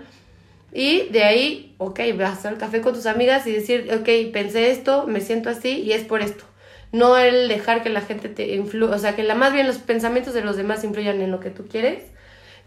Y 0.73 1.09
de 1.09 1.23
ahí, 1.23 1.75
ok, 1.77 1.99
vas 2.17 2.45
al 2.45 2.57
café 2.57 2.81
con 2.81 2.93
tus 2.93 3.05
amigas 3.05 3.45
y 3.47 3.51
decir, 3.51 3.89
ok, 3.93 4.31
pensé 4.31 4.71
esto, 4.71 5.05
me 5.07 5.19
siento 5.19 5.49
así 5.49 5.81
y 5.81 5.91
es 5.93 6.03
por 6.03 6.21
esto. 6.21 6.45
No 6.91 7.17
el 7.17 7.47
dejar 7.47 7.83
que 7.83 7.89
la 7.89 8.01
gente 8.01 8.29
te 8.29 8.55
influya, 8.55 8.95
o 8.95 8.99
sea, 8.99 9.15
que 9.15 9.23
la, 9.23 9.35
más 9.35 9.53
bien 9.53 9.67
los 9.67 9.77
pensamientos 9.77 10.33
de 10.33 10.41
los 10.41 10.57
demás 10.57 10.83
influyan 10.83 11.21
en 11.21 11.31
lo 11.31 11.39
que 11.39 11.49
tú 11.49 11.67
quieres. 11.67 12.03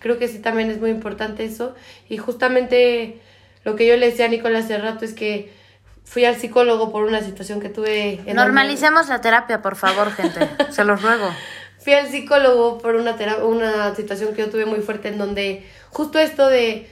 Creo 0.00 0.18
que 0.18 0.28
sí 0.28 0.38
también 0.38 0.70
es 0.70 0.80
muy 0.80 0.90
importante 0.90 1.44
eso. 1.44 1.74
Y 2.08 2.18
justamente 2.18 3.20
lo 3.64 3.76
que 3.76 3.86
yo 3.86 3.96
le 3.96 4.10
decía 4.10 4.26
a 4.26 4.28
Nicolás 4.28 4.64
hace 4.64 4.78
rato 4.78 5.04
es 5.04 5.14
que 5.14 5.52
fui 6.04 6.24
al 6.26 6.36
psicólogo 6.36 6.92
por 6.92 7.04
una 7.04 7.22
situación 7.22 7.60
que 7.60 7.70
tuve. 7.70 8.20
en 8.26 8.36
Normalicemos 8.36 9.08
la 9.08 9.20
terapia, 9.20 9.62
por 9.62 9.76
favor, 9.76 10.10
gente. 10.12 10.48
Se 10.70 10.84
los 10.84 11.00
ruego. 11.02 11.30
fui 11.84 11.92
al 11.92 12.08
psicólogo 12.08 12.78
por 12.78 12.96
una, 12.96 13.14
una 13.44 13.94
situación 13.94 14.34
que 14.34 14.42
yo 14.42 14.50
tuve 14.50 14.64
muy 14.64 14.80
fuerte 14.80 15.08
en 15.08 15.18
donde 15.18 15.66
justo 15.90 16.18
esto 16.18 16.48
de, 16.48 16.88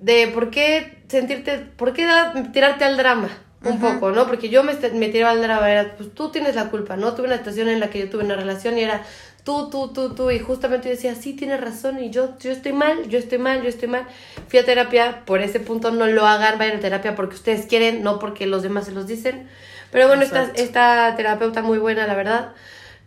de 0.00 0.28
por 0.28 0.50
qué 0.50 0.98
sentirte, 1.08 1.58
por 1.76 1.92
qué 1.92 2.04
da- 2.06 2.32
tirarte 2.52 2.84
al 2.84 2.96
drama 2.96 3.28
un 3.64 3.80
poco, 3.80 4.12
¿no? 4.12 4.26
Porque 4.26 4.48
yo 4.48 4.62
me, 4.62 4.74
me 4.94 5.08
tiraba 5.08 5.32
al 5.32 5.42
drama, 5.42 5.70
era, 5.70 5.96
pues 5.96 6.14
tú 6.14 6.30
tienes 6.30 6.54
la 6.54 6.70
culpa, 6.70 6.96
¿no? 6.96 7.14
Tuve 7.14 7.26
una 7.26 7.38
situación 7.38 7.68
en 7.68 7.80
la 7.80 7.90
que 7.90 7.98
yo 7.98 8.08
tuve 8.10 8.24
una 8.24 8.36
relación 8.36 8.78
y 8.78 8.82
era 8.82 9.02
tú, 9.42 9.68
tú, 9.70 9.92
tú, 9.92 10.14
tú, 10.14 10.30
y 10.30 10.38
justamente 10.38 10.88
yo 10.88 10.94
decía, 10.94 11.14
sí, 11.14 11.32
tienes 11.32 11.60
razón, 11.60 11.98
y 12.02 12.10
yo, 12.10 12.38
yo 12.38 12.52
estoy 12.52 12.72
mal, 12.72 13.08
yo 13.08 13.18
estoy 13.18 13.38
mal, 13.38 13.62
yo 13.62 13.68
estoy 13.68 13.88
mal. 13.88 14.04
Fui 14.48 14.58
a 14.60 14.64
terapia, 14.64 15.24
por 15.24 15.40
ese 15.40 15.58
punto 15.58 15.90
no 15.90 16.06
lo 16.06 16.26
hagan, 16.26 16.58
vayan 16.58 16.76
a 16.76 16.80
terapia 16.80 17.16
porque 17.16 17.34
ustedes 17.34 17.66
quieren, 17.66 18.02
no 18.02 18.18
porque 18.18 18.46
los 18.46 18.62
demás 18.62 18.84
se 18.86 18.92
los 18.92 19.06
dicen. 19.06 19.48
Pero 19.90 20.06
bueno, 20.06 20.22
esta, 20.22 20.42
esta 20.54 21.16
terapeuta 21.16 21.62
muy 21.62 21.78
buena, 21.78 22.06
la 22.06 22.14
verdad, 22.14 22.52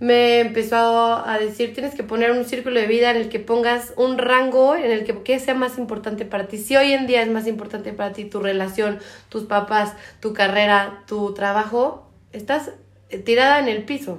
me 0.02 0.40
empezó 0.40 1.24
a 1.24 1.38
decir, 1.38 1.76
tienes 1.76 1.94
que 1.94 2.02
poner 2.02 2.32
un 2.32 2.44
círculo 2.44 2.80
de 2.80 2.88
vida 2.88 3.12
en 3.12 3.18
el 3.18 3.30
que 3.30 3.40
pongas 3.40 3.94
un 3.98 4.18
rango 4.18 4.76
en 4.76 4.90
el 4.90 5.04
que 5.04 5.22
qué 5.22 5.38
sea 5.38 5.54
más 5.54 5.78
importante 5.78 6.26
para 6.26 6.48
ti. 6.48 6.58
Si 6.58 6.76
hoy 6.76 6.94
en 6.94 7.06
día 7.06 7.22
es 7.22 7.30
más 7.30 7.46
importante 7.46 7.94
para 7.94 8.12
ti 8.12 8.26
tu 8.26 8.40
relación, 8.40 8.98
tus 9.30 9.44
papás, 9.44 9.94
tu 10.20 10.34
carrera, 10.34 11.04
tu 11.06 11.36
trabajo, 11.36 12.10
estás 12.34 12.72
eh, 13.12 13.20
tirada 13.20 13.60
en 13.60 13.68
el 13.68 13.84
piso. 13.84 14.14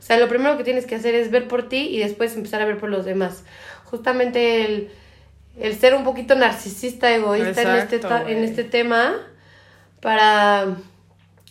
O 0.00 0.02
sea, 0.02 0.18
lo 0.18 0.26
primero 0.26 0.58
que 0.58 0.64
tienes 0.64 0.84
que 0.84 0.96
hacer 0.96 1.14
es 1.14 1.30
ver 1.30 1.46
por 1.46 1.68
ti 1.68 1.86
y 1.92 2.00
después 2.00 2.34
empezar 2.34 2.60
a 2.60 2.64
ver 2.64 2.78
por 2.78 2.90
los 2.90 3.04
demás. 3.04 3.44
Justamente 3.84 4.64
el, 4.64 4.90
el 5.60 5.78
ser 5.78 5.94
un 5.94 6.02
poquito 6.02 6.34
narcisista, 6.34 7.14
egoísta 7.14 7.62
en, 7.62 7.68
este, 7.78 8.00
en 8.32 8.42
este 8.42 8.64
tema 8.64 9.14
para 10.00 10.76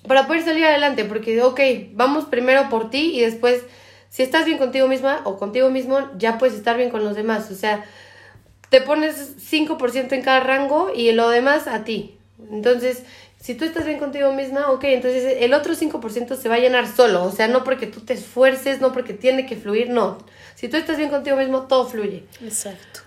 para 0.08 0.28
poder 0.28 0.44
salir 0.44 0.66
adelante, 0.66 1.06
porque, 1.06 1.42
ok, 1.42 1.60
vamos 1.94 2.26
primero 2.26 2.70
por 2.70 2.90
ti 2.90 3.12
y 3.16 3.22
después, 3.22 3.64
si 4.10 4.24
estás 4.24 4.46
bien 4.46 4.58
contigo 4.58 4.88
misma 4.88 5.22
o 5.26 5.38
contigo 5.38 5.70
mismo, 5.70 6.10
ya 6.18 6.38
puedes 6.38 6.56
estar 6.56 6.78
bien 6.78 6.90
con 6.90 7.04
los 7.04 7.16
demás. 7.16 7.52
O 7.52 7.56
sea, 7.56 7.86
te 8.70 8.82
pones 8.82 9.36
5% 9.38 10.14
en 10.14 10.22
cada 10.22 10.40
rango 10.40 10.92
y 10.96 11.12
lo 11.12 11.30
demás 11.30 11.68
a 11.68 11.84
ti. 11.84 12.18
Entonces, 12.52 13.04
si 13.40 13.56
tú 13.56 13.66
estás 13.66 13.86
bien 13.86 14.00
contigo 14.00 14.34
misma, 14.34 14.70
ok, 14.72 14.84
entonces 14.86 15.38
el 15.40 15.54
otro 15.54 15.74
5% 15.74 16.36
se 16.36 16.50
va 16.50 16.56
a 16.56 16.60
llenar 16.60 16.88
solo, 16.88 17.24
o 17.24 17.32
sea, 17.32 17.48
no 17.48 17.64
porque 17.64 17.88
tú 17.88 18.02
te 18.02 18.14
esfuerces, 18.14 18.82
no 18.82 18.92
porque 18.92 19.14
tiene 19.14 19.46
que 19.46 19.56
fluir, 19.56 19.90
no. 19.90 20.18
Si 20.56 20.68
tú 20.68 20.78
estás 20.78 20.98
bien 20.98 21.10
contigo 21.10 21.38
mismo, 21.38 21.62
todo 21.64 21.88
fluye. 21.88 22.26
Exacto. 22.44 23.02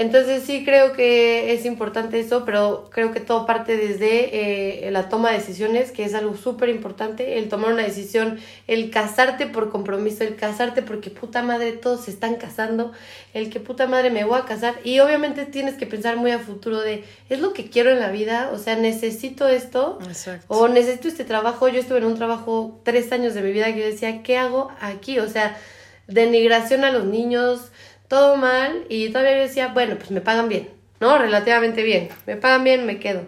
Entonces 0.00 0.44
sí 0.44 0.64
creo 0.64 0.94
que 0.94 1.52
es 1.52 1.66
importante 1.66 2.18
eso, 2.18 2.46
pero 2.46 2.88
creo 2.90 3.12
que 3.12 3.20
todo 3.20 3.44
parte 3.44 3.76
desde 3.76 4.86
eh, 4.86 4.90
la 4.90 5.10
toma 5.10 5.30
de 5.30 5.36
decisiones, 5.36 5.90
que 5.90 6.04
es 6.04 6.14
algo 6.14 6.38
súper 6.38 6.70
importante, 6.70 7.36
el 7.36 7.50
tomar 7.50 7.74
una 7.74 7.82
decisión, 7.82 8.40
el 8.66 8.88
casarte 8.88 9.46
por 9.46 9.68
compromiso, 9.70 10.24
el 10.24 10.36
casarte 10.36 10.80
porque 10.80 11.10
puta 11.10 11.42
madre 11.42 11.72
todos 11.72 12.06
se 12.06 12.12
están 12.12 12.36
casando, 12.36 12.92
el 13.34 13.50
que 13.50 13.60
puta 13.60 13.86
madre 13.86 14.08
me 14.08 14.24
voy 14.24 14.38
a 14.38 14.46
casar 14.46 14.76
y 14.84 15.00
obviamente 15.00 15.44
tienes 15.44 15.74
que 15.74 15.84
pensar 15.86 16.16
muy 16.16 16.30
a 16.30 16.38
futuro 16.38 16.80
de, 16.80 17.04
¿es 17.28 17.40
lo 17.40 17.52
que 17.52 17.68
quiero 17.68 17.90
en 17.90 18.00
la 18.00 18.10
vida? 18.10 18.48
O 18.54 18.58
sea, 18.58 18.76
necesito 18.76 19.48
esto 19.48 19.98
Exacto. 20.08 20.46
o 20.48 20.66
necesito 20.68 21.08
este 21.08 21.24
trabajo. 21.24 21.68
Yo 21.68 21.78
estuve 21.78 21.98
en 21.98 22.04
un 22.04 22.16
trabajo 22.16 22.80
tres 22.84 23.12
años 23.12 23.34
de 23.34 23.42
mi 23.42 23.52
vida 23.52 23.66
que 23.66 23.80
yo 23.80 23.84
decía, 23.84 24.22
¿qué 24.22 24.38
hago 24.38 24.70
aquí? 24.80 25.18
O 25.18 25.28
sea, 25.28 25.58
denigración 26.06 26.84
a 26.84 26.90
los 26.90 27.04
niños 27.04 27.70
todo 28.10 28.34
mal 28.36 28.86
y 28.88 29.08
todavía 29.10 29.36
yo 29.36 29.42
decía, 29.42 29.68
bueno, 29.68 29.94
pues 29.94 30.10
me 30.10 30.20
pagan 30.20 30.48
bien, 30.48 30.68
¿no? 30.98 31.16
Relativamente 31.16 31.84
bien, 31.84 32.08
me 32.26 32.36
pagan 32.36 32.64
bien, 32.64 32.84
me 32.84 32.98
quedo. 32.98 33.22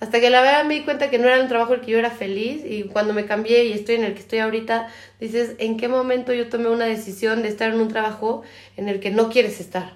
Hasta 0.00 0.20
que 0.20 0.30
la 0.30 0.40
verdad 0.40 0.64
me 0.64 0.74
di 0.74 0.80
cuenta 0.80 1.10
que 1.10 1.18
no 1.18 1.28
era 1.28 1.40
un 1.40 1.48
trabajo 1.48 1.74
en 1.74 1.80
el 1.80 1.86
que 1.86 1.92
yo 1.92 1.98
era 1.98 2.10
feliz 2.10 2.62
y 2.64 2.84
cuando 2.84 3.12
me 3.12 3.26
cambié 3.26 3.66
y 3.66 3.72
estoy 3.72 3.96
en 3.96 4.04
el 4.04 4.14
que 4.14 4.20
estoy 4.20 4.38
ahorita, 4.38 4.88
dices, 5.20 5.54
¿en 5.58 5.76
qué 5.76 5.86
momento 5.86 6.32
yo 6.32 6.48
tomé 6.48 6.70
una 6.70 6.86
decisión 6.86 7.42
de 7.42 7.48
estar 7.48 7.72
en 7.72 7.78
un 7.78 7.88
trabajo 7.88 8.42
en 8.78 8.88
el 8.88 9.00
que 9.00 9.10
no 9.10 9.28
quieres 9.28 9.60
estar? 9.60 9.92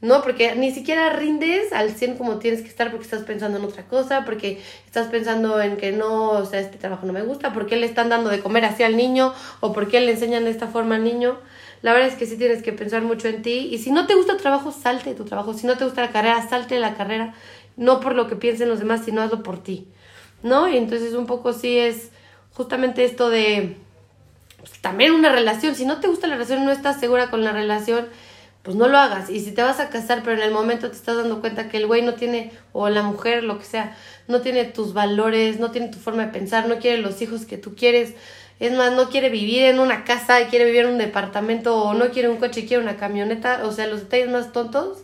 No, 0.00 0.20
porque 0.22 0.56
ni 0.56 0.72
siquiera 0.72 1.10
rindes 1.10 1.72
al 1.72 1.92
100 1.92 2.16
como 2.16 2.38
tienes 2.38 2.62
que 2.62 2.68
estar 2.68 2.90
porque 2.90 3.04
estás 3.04 3.22
pensando 3.22 3.58
en 3.58 3.64
otra 3.64 3.84
cosa, 3.84 4.24
porque 4.24 4.60
estás 4.84 5.06
pensando 5.06 5.60
en 5.62 5.76
que 5.76 5.92
no, 5.92 6.30
o 6.32 6.44
sea, 6.44 6.58
este 6.58 6.76
trabajo 6.76 7.06
no 7.06 7.12
me 7.12 7.22
gusta, 7.22 7.52
porque 7.52 7.76
le 7.76 7.86
están 7.86 8.08
dando 8.08 8.30
de 8.30 8.40
comer 8.40 8.64
así 8.64 8.82
al 8.82 8.96
niño 8.96 9.32
o 9.60 9.72
porque 9.72 10.00
le 10.00 10.10
enseñan 10.10 10.44
de 10.44 10.50
esta 10.50 10.66
forma 10.66 10.96
al 10.96 11.04
niño. 11.04 11.38
La 11.82 11.92
verdad 11.92 12.08
es 12.08 12.14
que 12.14 12.26
sí 12.26 12.36
tienes 12.36 12.62
que 12.62 12.72
pensar 12.72 13.02
mucho 13.02 13.28
en 13.28 13.42
ti. 13.42 13.68
Y 13.70 13.78
si 13.78 13.90
no 13.90 14.06
te 14.06 14.14
gusta 14.14 14.36
tu 14.36 14.42
trabajo, 14.42 14.72
salte 14.72 15.10
de 15.10 15.16
tu 15.16 15.24
trabajo. 15.24 15.54
Si 15.54 15.66
no 15.66 15.76
te 15.76 15.84
gusta 15.84 16.02
la 16.02 16.10
carrera, 16.10 16.46
salte 16.48 16.74
de 16.74 16.80
la 16.80 16.94
carrera. 16.94 17.34
No 17.76 18.00
por 18.00 18.14
lo 18.14 18.26
que 18.26 18.36
piensen 18.36 18.68
los 18.68 18.80
demás, 18.80 19.02
sino 19.04 19.22
hazlo 19.22 19.42
por 19.42 19.62
ti. 19.62 19.86
¿No? 20.42 20.68
Y 20.68 20.76
entonces 20.76 21.14
un 21.14 21.26
poco 21.26 21.52
sí 21.52 21.78
es 21.78 22.10
justamente 22.52 23.04
esto 23.04 23.30
de 23.30 23.76
pues, 24.58 24.72
también 24.80 25.12
una 25.12 25.30
relación. 25.30 25.74
Si 25.74 25.84
no 25.84 26.00
te 26.00 26.08
gusta 26.08 26.26
la 26.26 26.34
relación, 26.34 26.64
no 26.64 26.70
estás 26.70 27.00
segura 27.00 27.30
con 27.30 27.42
la 27.42 27.52
relación, 27.52 28.06
pues 28.62 28.76
no 28.76 28.88
lo 28.88 28.98
hagas. 28.98 29.30
Y 29.30 29.40
si 29.40 29.52
te 29.52 29.62
vas 29.62 29.80
a 29.80 29.88
casar, 29.88 30.22
pero 30.22 30.36
en 30.36 30.42
el 30.46 30.52
momento 30.52 30.90
te 30.90 30.96
estás 30.96 31.16
dando 31.16 31.40
cuenta 31.40 31.68
que 31.68 31.78
el 31.78 31.86
güey 31.86 32.02
no 32.02 32.14
tiene, 32.14 32.52
o 32.72 32.88
la 32.90 33.02
mujer, 33.02 33.42
lo 33.42 33.58
que 33.58 33.64
sea, 33.64 33.96
no 34.28 34.42
tiene 34.42 34.64
tus 34.64 34.92
valores, 34.92 35.58
no 35.58 35.70
tiene 35.70 35.88
tu 35.88 35.98
forma 35.98 36.26
de 36.26 36.32
pensar, 36.32 36.68
no 36.68 36.78
quiere 36.78 36.98
los 36.98 37.22
hijos 37.22 37.46
que 37.46 37.56
tú 37.56 37.74
quieres, 37.74 38.14
es 38.60 38.72
más, 38.72 38.92
no 38.92 39.08
quiere 39.08 39.30
vivir 39.30 39.62
en 39.62 39.80
una 39.80 40.04
casa 40.04 40.40
y 40.42 40.44
quiere 40.44 40.66
vivir 40.66 40.82
en 40.82 40.90
un 40.90 40.98
departamento 40.98 41.82
o 41.82 41.94
no 41.94 42.10
quiere 42.10 42.28
un 42.28 42.36
coche 42.36 42.66
quiere 42.66 42.82
una 42.82 42.96
camioneta, 42.96 43.62
o 43.64 43.72
sea, 43.72 43.86
los 43.86 44.02
detalles 44.02 44.28
más 44.28 44.52
tontos, 44.52 44.98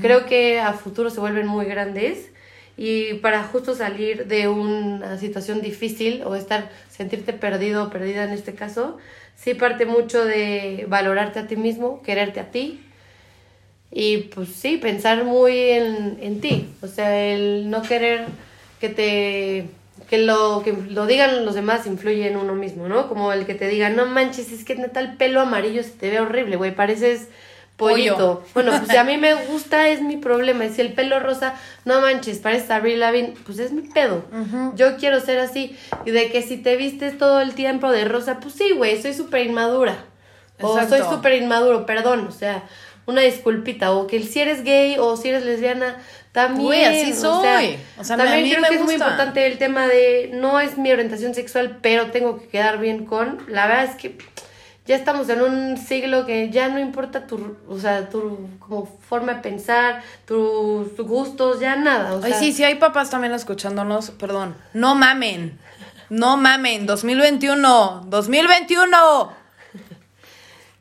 creo 0.00 0.24
que 0.24 0.58
a 0.58 0.72
futuro 0.72 1.10
se 1.10 1.20
vuelven 1.20 1.46
muy 1.46 1.66
grandes. 1.66 2.30
Y 2.76 3.14
para 3.14 3.44
justo 3.44 3.74
salir 3.76 4.26
de 4.26 4.48
una 4.48 5.16
situación 5.18 5.60
difícil 5.60 6.22
o 6.24 6.34
estar 6.34 6.70
sentirte 6.88 7.32
perdido 7.32 7.84
o 7.84 7.90
perdida 7.90 8.24
en 8.24 8.30
este 8.30 8.54
caso, 8.54 8.98
sí 9.36 9.54
parte 9.54 9.86
mucho 9.86 10.24
de 10.24 10.84
valorarte 10.88 11.38
a 11.38 11.46
ti 11.46 11.54
mismo, 11.54 12.02
quererte 12.02 12.40
a 12.40 12.50
ti. 12.50 12.80
Y 13.92 14.18
pues 14.34 14.48
sí, 14.48 14.76
pensar 14.78 15.24
muy 15.24 15.56
en, 15.56 16.18
en 16.20 16.40
ti, 16.40 16.68
o 16.82 16.88
sea, 16.88 17.16
el 17.16 17.70
no 17.70 17.82
querer 17.82 18.24
que 18.80 18.88
te 18.88 19.66
que 20.14 20.24
lo 20.24 20.62
que 20.64 20.72
lo 20.72 21.06
digan 21.06 21.44
los 21.44 21.54
demás 21.54 21.86
influye 21.86 22.28
en 22.28 22.36
uno 22.36 22.54
mismo, 22.54 22.88
¿no? 22.88 23.08
Como 23.08 23.32
el 23.32 23.46
que 23.46 23.54
te 23.54 23.68
diga, 23.68 23.90
no 23.90 24.06
manches, 24.06 24.52
es 24.52 24.64
que 24.64 24.74
neta 24.74 25.00
el 25.00 25.16
pelo 25.16 25.40
amarillo 25.40 25.82
se 25.82 25.90
te 25.90 26.10
ve 26.10 26.20
horrible, 26.20 26.56
güey, 26.56 26.74
pareces 26.74 27.28
pollito. 27.76 28.44
Bueno, 28.54 28.70
pues 28.78 28.88
si 28.88 28.96
a 28.96 29.04
mí 29.04 29.16
me 29.16 29.34
gusta 29.48 29.88
es 29.88 30.00
mi 30.00 30.16
problema. 30.16 30.64
Y 30.64 30.70
si 30.70 30.80
el 30.80 30.92
pelo 30.92 31.18
rosa, 31.20 31.54
no 31.84 32.00
manches, 32.00 32.38
pareces 32.38 32.70
Avril 32.70 33.00
Lavigne, 33.00 33.34
pues 33.44 33.58
es 33.58 33.72
mi 33.72 33.82
pedo. 33.82 34.24
Yo 34.76 34.96
quiero 34.96 35.20
ser 35.20 35.40
así. 35.40 35.76
Y 36.04 36.12
de 36.12 36.30
que 36.30 36.42
si 36.42 36.56
te 36.56 36.76
vistes 36.76 37.18
todo 37.18 37.40
el 37.40 37.54
tiempo 37.54 37.90
de 37.90 38.04
rosa, 38.04 38.38
pues 38.40 38.54
sí, 38.54 38.70
güey, 38.72 39.00
soy 39.00 39.14
súper 39.14 39.46
inmadura. 39.46 39.96
O 40.60 40.80
soy 40.86 41.00
súper 41.00 41.34
inmaduro, 41.42 41.84
perdón, 41.84 42.28
o 42.28 42.32
sea, 42.32 42.62
una 43.06 43.22
disculpita. 43.22 43.90
O 43.92 44.06
que 44.06 44.22
si 44.22 44.40
eres 44.40 44.62
gay 44.62 44.96
o 44.98 45.16
si 45.16 45.30
eres 45.30 45.44
lesbiana, 45.44 45.96
también. 46.34 46.92
Así 46.92 47.12
o 47.12 47.40
sea, 47.40 47.58
soy. 47.60 47.78
O 47.96 48.02
sea, 48.02 48.16
a 48.16 48.18
también 48.18 48.42
mí 48.42 48.50
creo 48.50 48.60
me 48.60 48.68
que 48.68 48.74
es 48.74 48.82
muy 48.82 48.94
importante 48.94 49.46
el 49.46 49.56
tema 49.56 49.86
de 49.86 50.32
no 50.34 50.58
es 50.58 50.76
mi 50.76 50.90
orientación 50.90 51.32
sexual, 51.32 51.78
pero 51.80 52.10
tengo 52.10 52.40
que 52.40 52.48
quedar 52.48 52.80
bien 52.80 53.06
con. 53.06 53.38
La 53.46 53.68
verdad 53.68 53.84
es 53.84 53.94
que 53.94 54.18
ya 54.84 54.96
estamos 54.96 55.28
en 55.28 55.42
un 55.42 55.76
siglo 55.76 56.26
que 56.26 56.50
ya 56.50 56.66
no 56.68 56.80
importa 56.80 57.28
tu, 57.28 57.56
o 57.68 57.78
sea, 57.78 58.10
tu 58.10 58.48
como 58.58 58.84
forma 59.08 59.34
de 59.34 59.42
pensar, 59.42 60.02
tus 60.26 60.96
gustos, 60.96 61.60
ya 61.60 61.76
nada. 61.76 62.14
O 62.14 62.20
Ay, 62.24 62.32
sea, 62.32 62.40
sí, 62.40 62.52
sí, 62.52 62.64
hay 62.64 62.74
papás 62.74 63.10
también 63.10 63.32
escuchándonos, 63.32 64.10
perdón. 64.10 64.56
No 64.72 64.96
mamen. 64.96 65.60
No 66.10 66.36
mamen. 66.36 66.84
2021. 66.84 68.06
2021. 68.08 69.44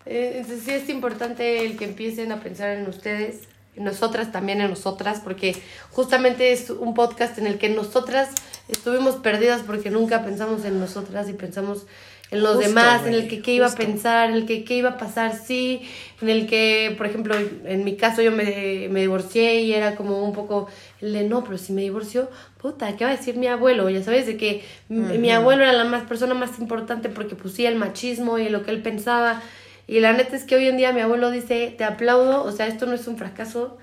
Eh, 0.06 0.34
entonces 0.38 0.64
sí 0.66 0.72
es 0.72 0.90
importante 0.90 1.66
el 1.66 1.78
que 1.78 1.86
empiecen 1.86 2.32
a 2.32 2.42
pensar 2.42 2.72
en 2.72 2.90
ustedes, 2.90 3.48
nosotras 3.76 4.32
también 4.32 4.62
en 4.62 4.70
nosotras, 4.70 5.22
porque 5.24 5.56
justamente 5.92 6.52
es 6.52 6.70
un 6.70 6.94
podcast 6.94 7.38
en 7.38 7.48
el 7.48 7.58
que 7.58 7.70
nosotras 7.70 8.30
estuvimos 8.68 9.16
perdidas 9.16 9.62
porque 9.66 9.90
nunca 9.90 10.24
pensamos 10.24 10.64
en 10.66 10.80
nosotras 10.80 11.30
y 11.30 11.34
pensamos 11.34 11.86
en 12.32 12.42
los 12.42 12.56
Justo, 12.56 12.70
demás, 12.70 13.06
en 13.06 13.14
el 13.14 13.28
que 13.28 13.42
qué 13.42 13.54
iba 13.54 13.68
a 13.68 13.76
pensar, 13.76 14.30
en 14.30 14.36
el 14.36 14.46
que 14.48 14.64
qué 14.64 14.76
iba 14.76 14.92
a 14.92 14.98
pasar, 14.98 15.38
sí, 15.38 15.82
en 16.20 16.30
el 16.30 16.48
que, 16.48 16.96
por 16.98 17.06
ejemplo, 17.06 17.36
en 17.66 17.84
mi 17.84 17.96
caso 17.96 18.24
yo 18.24 18.32
me, 18.32 18.88
me 18.90 19.02
divorcié 19.02 19.62
y 19.62 19.74
era 19.74 19.96
como 19.96 20.24
un 20.24 20.34
poco 20.34 20.68
el 21.00 21.14
de, 21.14 21.24
no, 21.26 21.44
pero 21.44 21.60
si 21.60 21.74
me 21.74 21.82
divorcio, 21.82 22.30
puta, 22.58 22.96
¿qué 22.96 23.06
va 23.06 23.12
a 23.12 23.16
decir 23.16 23.38
mi 23.38 23.48
abuelo? 23.48 23.88
Ya 23.90 24.02
sabes, 24.02 24.26
de 24.26 24.38
que 24.38 24.64
mi 24.90 25.30
abuelo 25.30 25.64
era 25.64 25.74
la 25.74 25.84
más 25.84 26.04
persona 26.06 26.34
más 26.34 26.58
importante 26.58 27.10
porque 27.10 27.36
pues 27.36 27.54
sí, 27.54 27.68
el 27.68 27.76
machismo 27.76 28.40
y 28.40 28.50
lo 28.50 28.64
que 28.64 28.72
él 28.72 28.82
pensaba. 28.82 29.42
Y 29.88 30.00
la 30.00 30.14
neta 30.14 30.36
es 30.36 30.44
que 30.44 30.56
hoy 30.56 30.68
en 30.68 30.78
día 30.78 30.94
mi 30.94 31.02
abuelo 31.02 31.32
dice, 31.32 31.74
te 31.78 31.84
aplaudo, 31.84 32.44
o 32.44 32.52
sea, 32.52 32.68
esto 32.68 32.86
no 32.86 32.94
es 32.94 33.08
un 33.08 33.18
fracaso 33.18 33.78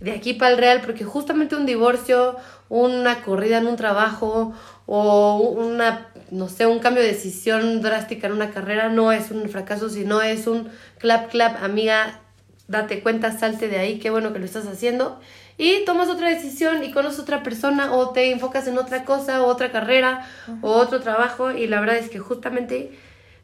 de 0.00 0.12
aquí 0.12 0.34
para 0.34 0.52
el 0.52 0.58
real, 0.58 0.80
porque 0.84 1.04
justamente 1.04 1.56
un 1.56 1.66
divorcio, 1.66 2.36
una 2.68 3.22
corrida 3.22 3.58
en 3.58 3.66
un 3.66 3.76
trabajo 3.76 4.54
o 4.86 5.38
una, 5.38 6.08
no 6.30 6.48
sé, 6.48 6.66
un 6.66 6.78
cambio 6.78 7.02
de 7.02 7.08
decisión 7.08 7.82
drástica 7.82 8.26
en 8.26 8.34
una 8.34 8.50
carrera 8.50 8.88
no 8.88 9.10
es 9.10 9.30
un 9.30 9.48
fracaso, 9.48 9.88
sino 9.88 10.22
es 10.22 10.46
un 10.46 10.68
clap, 10.98 11.30
clap, 11.30 11.62
amiga, 11.62 12.20
date 12.68 13.02
cuenta, 13.02 13.36
salte 13.36 13.68
de 13.68 13.78
ahí, 13.78 13.98
qué 13.98 14.10
bueno 14.10 14.32
que 14.32 14.38
lo 14.38 14.44
estás 14.44 14.66
haciendo. 14.66 15.18
Y 15.56 15.84
tomas 15.84 16.08
otra 16.08 16.28
decisión 16.28 16.84
y 16.84 16.92
conoces 16.92 17.18
otra 17.18 17.42
persona 17.42 17.92
o 17.92 18.10
te 18.10 18.30
enfocas 18.30 18.68
en 18.68 18.78
otra 18.78 19.04
cosa 19.04 19.42
o 19.42 19.46
otra 19.46 19.72
carrera 19.72 20.24
o 20.62 20.70
otro 20.70 21.00
trabajo 21.00 21.50
y 21.50 21.66
la 21.66 21.80
verdad 21.80 21.96
es 21.96 22.08
que 22.08 22.20
justamente 22.20 22.96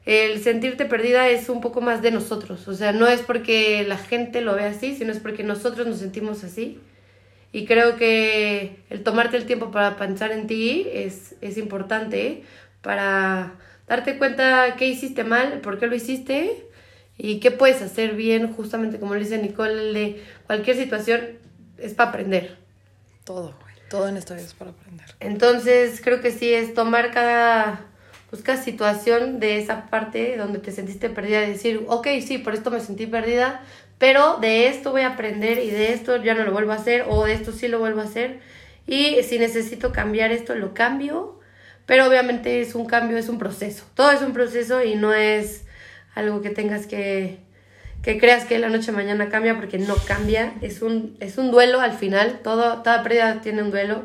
el 0.06 0.42
sentirte 0.42 0.84
perdida 0.84 1.28
es 1.28 1.48
un 1.48 1.60
poco 1.60 1.80
más 1.80 2.02
de 2.02 2.10
nosotros. 2.10 2.68
O 2.68 2.74
sea, 2.74 2.92
no 2.92 3.08
es 3.08 3.20
porque 3.20 3.84
la 3.86 3.96
gente 3.96 4.40
lo 4.40 4.54
ve 4.54 4.64
así, 4.64 4.94
sino 4.94 5.12
es 5.12 5.18
porque 5.18 5.42
nosotros 5.44 5.86
nos 5.86 5.98
sentimos 5.98 6.44
así. 6.44 6.80
Y 7.52 7.66
creo 7.66 7.96
que 7.96 8.80
el 8.90 9.02
tomarte 9.02 9.36
el 9.36 9.46
tiempo 9.46 9.70
para 9.70 9.96
pensar 9.96 10.32
en 10.32 10.46
ti 10.46 10.86
es, 10.92 11.36
es 11.40 11.56
importante 11.56 12.42
para 12.82 13.54
darte 13.86 14.18
cuenta 14.18 14.74
qué 14.76 14.88
hiciste 14.88 15.24
mal, 15.24 15.60
por 15.60 15.78
qué 15.78 15.86
lo 15.86 15.94
hiciste 15.94 16.66
y 17.16 17.40
qué 17.40 17.50
puedes 17.50 17.80
hacer 17.80 18.14
bien, 18.14 18.52
justamente 18.52 18.98
como 18.98 19.14
le 19.14 19.20
dice 19.20 19.38
Nicole, 19.38 19.92
de 19.92 20.22
cualquier 20.46 20.76
situación 20.76 21.38
es 21.78 21.94
para 21.94 22.10
aprender. 22.10 22.56
Todo. 23.24 23.54
Todo 23.88 24.08
en 24.08 24.16
esta 24.16 24.34
vida 24.34 24.46
es 24.46 24.54
para 24.54 24.72
aprender. 24.72 25.06
Entonces 25.20 26.00
creo 26.02 26.20
que 26.20 26.32
sí 26.32 26.52
es 26.52 26.74
tomar 26.74 27.12
cada, 27.12 27.86
cada 28.42 28.62
situación 28.62 29.38
de 29.38 29.58
esa 29.58 29.86
parte 29.86 30.36
donde 30.36 30.58
te 30.58 30.72
sentiste 30.72 31.08
perdida 31.08 31.44
y 31.44 31.50
decir, 31.50 31.84
ok, 31.86 32.08
sí, 32.26 32.38
por 32.38 32.54
esto 32.54 32.70
me 32.70 32.80
sentí 32.80 33.06
perdida, 33.06 33.62
pero 33.98 34.38
de 34.38 34.68
esto 34.68 34.90
voy 34.90 35.02
a 35.02 35.10
aprender 35.10 35.58
y 35.58 35.70
de 35.70 35.92
esto 35.92 36.22
ya 36.22 36.34
no 36.34 36.44
lo 36.44 36.52
vuelvo 36.52 36.72
a 36.72 36.76
hacer 36.76 37.04
o 37.08 37.24
de 37.24 37.34
esto 37.34 37.52
sí 37.52 37.68
lo 37.68 37.78
vuelvo 37.78 38.00
a 38.00 38.04
hacer. 38.04 38.40
Y 38.86 39.22
si 39.22 39.38
necesito 39.38 39.92
cambiar 39.92 40.32
esto 40.32 40.54
lo 40.54 40.74
cambio, 40.74 41.40
pero 41.86 42.06
obviamente 42.06 42.60
es 42.60 42.74
un 42.74 42.86
cambio, 42.86 43.16
es 43.16 43.28
un 43.28 43.38
proceso, 43.38 43.84
todo 43.94 44.10
es 44.10 44.20
un 44.22 44.32
proceso 44.32 44.82
y 44.82 44.96
no 44.96 45.14
es 45.14 45.64
algo 46.14 46.42
que 46.42 46.50
tengas 46.50 46.86
que 46.86 47.38
que 48.04 48.18
creas 48.18 48.44
que 48.44 48.58
la 48.58 48.68
noche 48.68 48.92
mañana 48.92 49.30
cambia 49.30 49.56
porque 49.56 49.78
no 49.78 49.96
cambia, 49.96 50.52
es 50.60 50.82
un, 50.82 51.16
es 51.20 51.38
un 51.38 51.50
duelo 51.50 51.80
al 51.80 51.94
final, 51.94 52.40
todo, 52.44 52.82
toda 52.82 53.02
pérdida 53.02 53.40
tiene 53.40 53.62
un 53.62 53.70
duelo, 53.70 54.02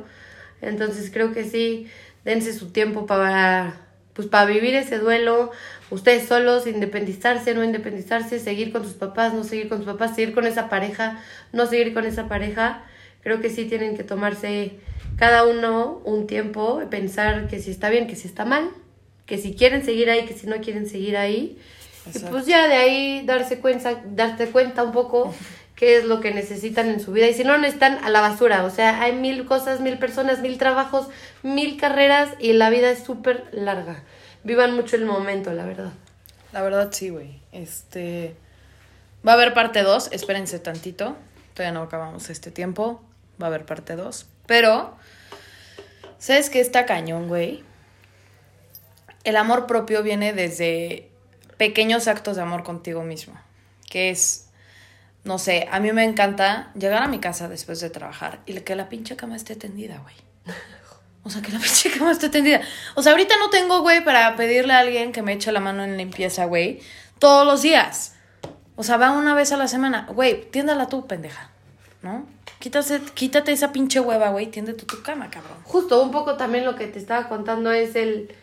entonces 0.61 1.11
creo 1.11 1.33
que 1.33 1.43
sí, 1.43 1.87
dense 2.23 2.53
su 2.53 2.71
tiempo 2.71 3.05
para, 3.05 3.75
pues 4.19 4.27
para 4.27 4.47
vivir 4.47 4.75
ese 4.75 4.97
duelo, 4.99 5.49
ustedes 5.91 6.27
solos, 6.27 6.67
independizarse, 6.67 7.53
no 7.53 7.63
independizarse, 7.63 8.37
seguir 8.37 8.73
con 8.73 8.83
sus 8.83 8.95
papás, 8.95 9.33
no 9.33 9.45
seguir 9.45 9.69
con 9.69 9.77
sus 9.77 9.87
papás, 9.87 10.13
seguir 10.13 10.33
con 10.35 10.45
esa 10.45 10.67
pareja, 10.67 11.23
no 11.53 11.65
seguir 11.67 11.93
con 11.93 12.05
esa 12.05 12.27
pareja, 12.27 12.83
creo 13.21 13.39
que 13.39 13.49
sí 13.49 13.63
tienen 13.63 13.95
que 13.95 14.03
tomarse 14.03 14.73
cada 15.15 15.45
uno 15.45 16.01
un 16.03 16.27
tiempo, 16.27 16.81
pensar 16.89 17.47
que 17.47 17.61
si 17.61 17.71
está 17.71 17.89
bien, 17.89 18.07
que 18.07 18.17
si 18.17 18.27
está 18.27 18.43
mal, 18.43 18.71
que 19.25 19.37
si 19.37 19.53
quieren 19.53 19.85
seguir 19.85 20.09
ahí, 20.09 20.25
que 20.25 20.33
si 20.33 20.47
no 20.47 20.57
quieren 20.57 20.89
seguir 20.89 21.15
ahí. 21.15 21.57
Y 22.13 22.19
pues 22.19 22.45
ya 22.45 22.67
de 22.67 22.73
ahí 22.73 23.23
darse 23.25 23.59
cuenta, 23.59 24.01
darte 24.05 24.47
cuenta 24.47 24.83
un 24.83 24.91
poco 24.91 25.33
qué 25.79 25.95
es 25.95 26.03
lo 26.03 26.19
que 26.19 26.33
necesitan 26.33 26.89
en 26.89 26.99
su 26.99 27.13
vida. 27.13 27.27
Y 27.29 27.33
si 27.33 27.45
no, 27.45 27.57
necesitan 27.57 28.03
a 28.03 28.09
la 28.09 28.19
basura. 28.19 28.65
O 28.65 28.69
sea, 28.69 29.01
hay 29.01 29.13
mil 29.13 29.45
cosas, 29.45 29.79
mil 29.79 29.97
personas, 29.97 30.41
mil 30.41 30.57
trabajos, 30.57 31.07
mil 31.41 31.79
carreras 31.79 32.31
y 32.37 32.51
la 32.51 32.69
vida 32.69 32.91
es 32.91 33.01
súper 33.01 33.47
larga. 33.53 34.03
Vivan 34.43 34.75
mucho 34.75 34.97
el 34.97 35.05
momento, 35.05 35.53
la 35.53 35.65
verdad. 35.65 35.93
La 36.51 36.61
verdad 36.63 36.89
sí, 36.91 37.09
güey. 37.09 37.39
Este. 37.53 38.35
Va 39.25 39.31
a 39.31 39.35
haber 39.35 39.53
parte 39.53 39.81
2, 39.81 40.09
espérense 40.11 40.59
tantito. 40.59 41.15
Todavía 41.53 41.71
no 41.71 41.83
acabamos 41.83 42.29
este 42.29 42.51
tiempo. 42.51 43.01
Va 43.41 43.45
a 43.45 43.49
haber 43.49 43.65
parte 43.65 43.95
2. 43.95 44.25
Pero. 44.47 44.97
¿Sabes 46.17 46.49
qué 46.49 46.59
está 46.59 46.85
cañón, 46.85 47.29
güey? 47.29 47.63
El 49.23 49.37
amor 49.37 49.65
propio 49.65 50.03
viene 50.03 50.33
desde 50.33 51.09
pequeños 51.55 52.09
actos 52.09 52.35
de 52.35 52.41
amor 52.41 52.63
contigo 52.63 53.03
mismo. 53.03 53.39
Que 53.89 54.09
es. 54.09 54.48
No 55.23 55.37
sé, 55.37 55.67
a 55.71 55.79
mí 55.79 55.91
me 55.91 56.03
encanta 56.03 56.71
llegar 56.75 57.03
a 57.03 57.07
mi 57.07 57.19
casa 57.19 57.49
después 57.49 57.79
de 57.81 57.89
trabajar 57.89 58.39
y 58.45 58.53
que 58.61 58.75
la 58.75 58.89
pinche 58.89 59.15
cama 59.15 59.35
esté 59.35 59.55
tendida, 59.55 59.99
güey. 59.99 60.15
O 61.21 61.29
sea, 61.29 61.41
que 61.41 61.51
la 61.51 61.59
pinche 61.59 61.91
cama 61.91 62.11
esté 62.11 62.29
tendida. 62.29 62.61
O 62.95 63.03
sea, 63.03 63.11
ahorita 63.11 63.35
no 63.37 63.49
tengo, 63.49 63.81
güey, 63.81 64.03
para 64.03 64.35
pedirle 64.37 64.73
a 64.73 64.79
alguien 64.79 65.11
que 65.11 65.21
me 65.21 65.33
eche 65.33 65.51
la 65.51 65.59
mano 65.59 65.83
en 65.83 65.97
limpieza, 65.97 66.45
güey. 66.45 66.79
Todos 67.19 67.45
los 67.45 67.61
días. 67.61 68.15
O 68.77 68.83
sea, 68.83 68.95
va 68.95 69.11
una 69.11 69.35
vez 69.35 69.51
a 69.51 69.57
la 69.57 69.67
semana. 69.67 70.07
Güey, 70.09 70.49
tiéndala 70.49 70.87
tú, 70.87 71.05
pendeja. 71.07 71.51
¿No? 72.01 72.25
Quítate, 72.59 73.01
quítate 73.13 73.51
esa 73.51 73.73
pinche 73.73 73.99
hueva, 73.99 74.29
güey. 74.29 74.47
Tiende 74.47 74.73
tú 74.73 74.85
tu 74.85 75.03
cama, 75.03 75.29
cabrón. 75.29 75.57
Justo, 75.65 76.01
un 76.01 76.11
poco 76.11 76.37
también 76.37 76.63
lo 76.63 76.75
que 76.75 76.87
te 76.87 76.97
estaba 76.97 77.27
contando 77.27 77.71
es 77.73 77.95
el, 77.95 78.33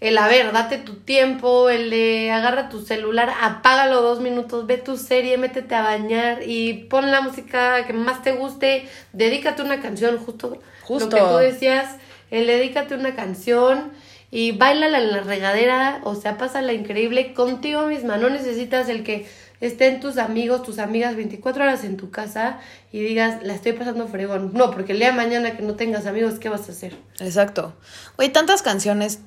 el 0.00 0.16
a 0.16 0.28
ver, 0.28 0.52
date 0.52 0.78
tu 0.78 0.94
tiempo, 0.94 1.70
el 1.70 1.90
de 1.90 2.30
agarra 2.30 2.68
tu 2.68 2.80
celular, 2.84 3.32
apágalo 3.40 4.00
dos 4.00 4.20
minutos, 4.20 4.66
ve 4.66 4.78
tu 4.78 4.96
serie, 4.96 5.38
métete 5.38 5.74
a 5.74 5.82
bañar 5.82 6.42
y 6.46 6.84
pon 6.84 7.10
la 7.10 7.20
música 7.20 7.84
que 7.84 7.92
más 7.92 8.22
te 8.22 8.32
guste, 8.32 8.88
dedícate 9.12 9.62
una 9.62 9.80
canción, 9.80 10.18
justo, 10.18 10.58
Justo. 10.82 11.04
lo 11.04 11.10
que 11.16 11.30
tú 11.30 11.36
decías, 11.38 11.96
el 12.30 12.46
dedícate 12.46 12.94
una 12.94 13.16
canción 13.16 13.90
y 14.30 14.52
bailala 14.52 14.98
en 14.98 15.10
la 15.10 15.20
regadera, 15.22 16.00
o 16.04 16.14
sea, 16.14 16.38
pásala 16.38 16.72
increíble 16.72 17.34
contigo 17.34 17.86
misma, 17.86 18.18
no 18.18 18.30
necesitas 18.30 18.88
el 18.88 19.02
que 19.02 19.26
estén 19.60 19.98
tus 19.98 20.18
amigos, 20.18 20.62
tus 20.62 20.78
amigas 20.78 21.16
24 21.16 21.64
horas 21.64 21.82
en 21.82 21.96
tu 21.96 22.10
casa 22.10 22.60
y 22.92 23.00
digas, 23.00 23.42
la 23.42 23.54
estoy 23.54 23.72
pasando 23.72 24.06
fregón. 24.06 24.52
No, 24.54 24.70
porque 24.70 24.92
el 24.92 24.98
día 24.98 25.08
de 25.08 25.16
mañana 25.16 25.56
que 25.56 25.62
no 25.62 25.74
tengas 25.74 26.06
amigos, 26.06 26.34
¿qué 26.38 26.48
vas 26.48 26.68
a 26.68 26.72
hacer? 26.72 26.94
Exacto. 27.18 27.74
Güey, 28.16 28.28
tantas 28.28 28.62
canciones 28.62 29.18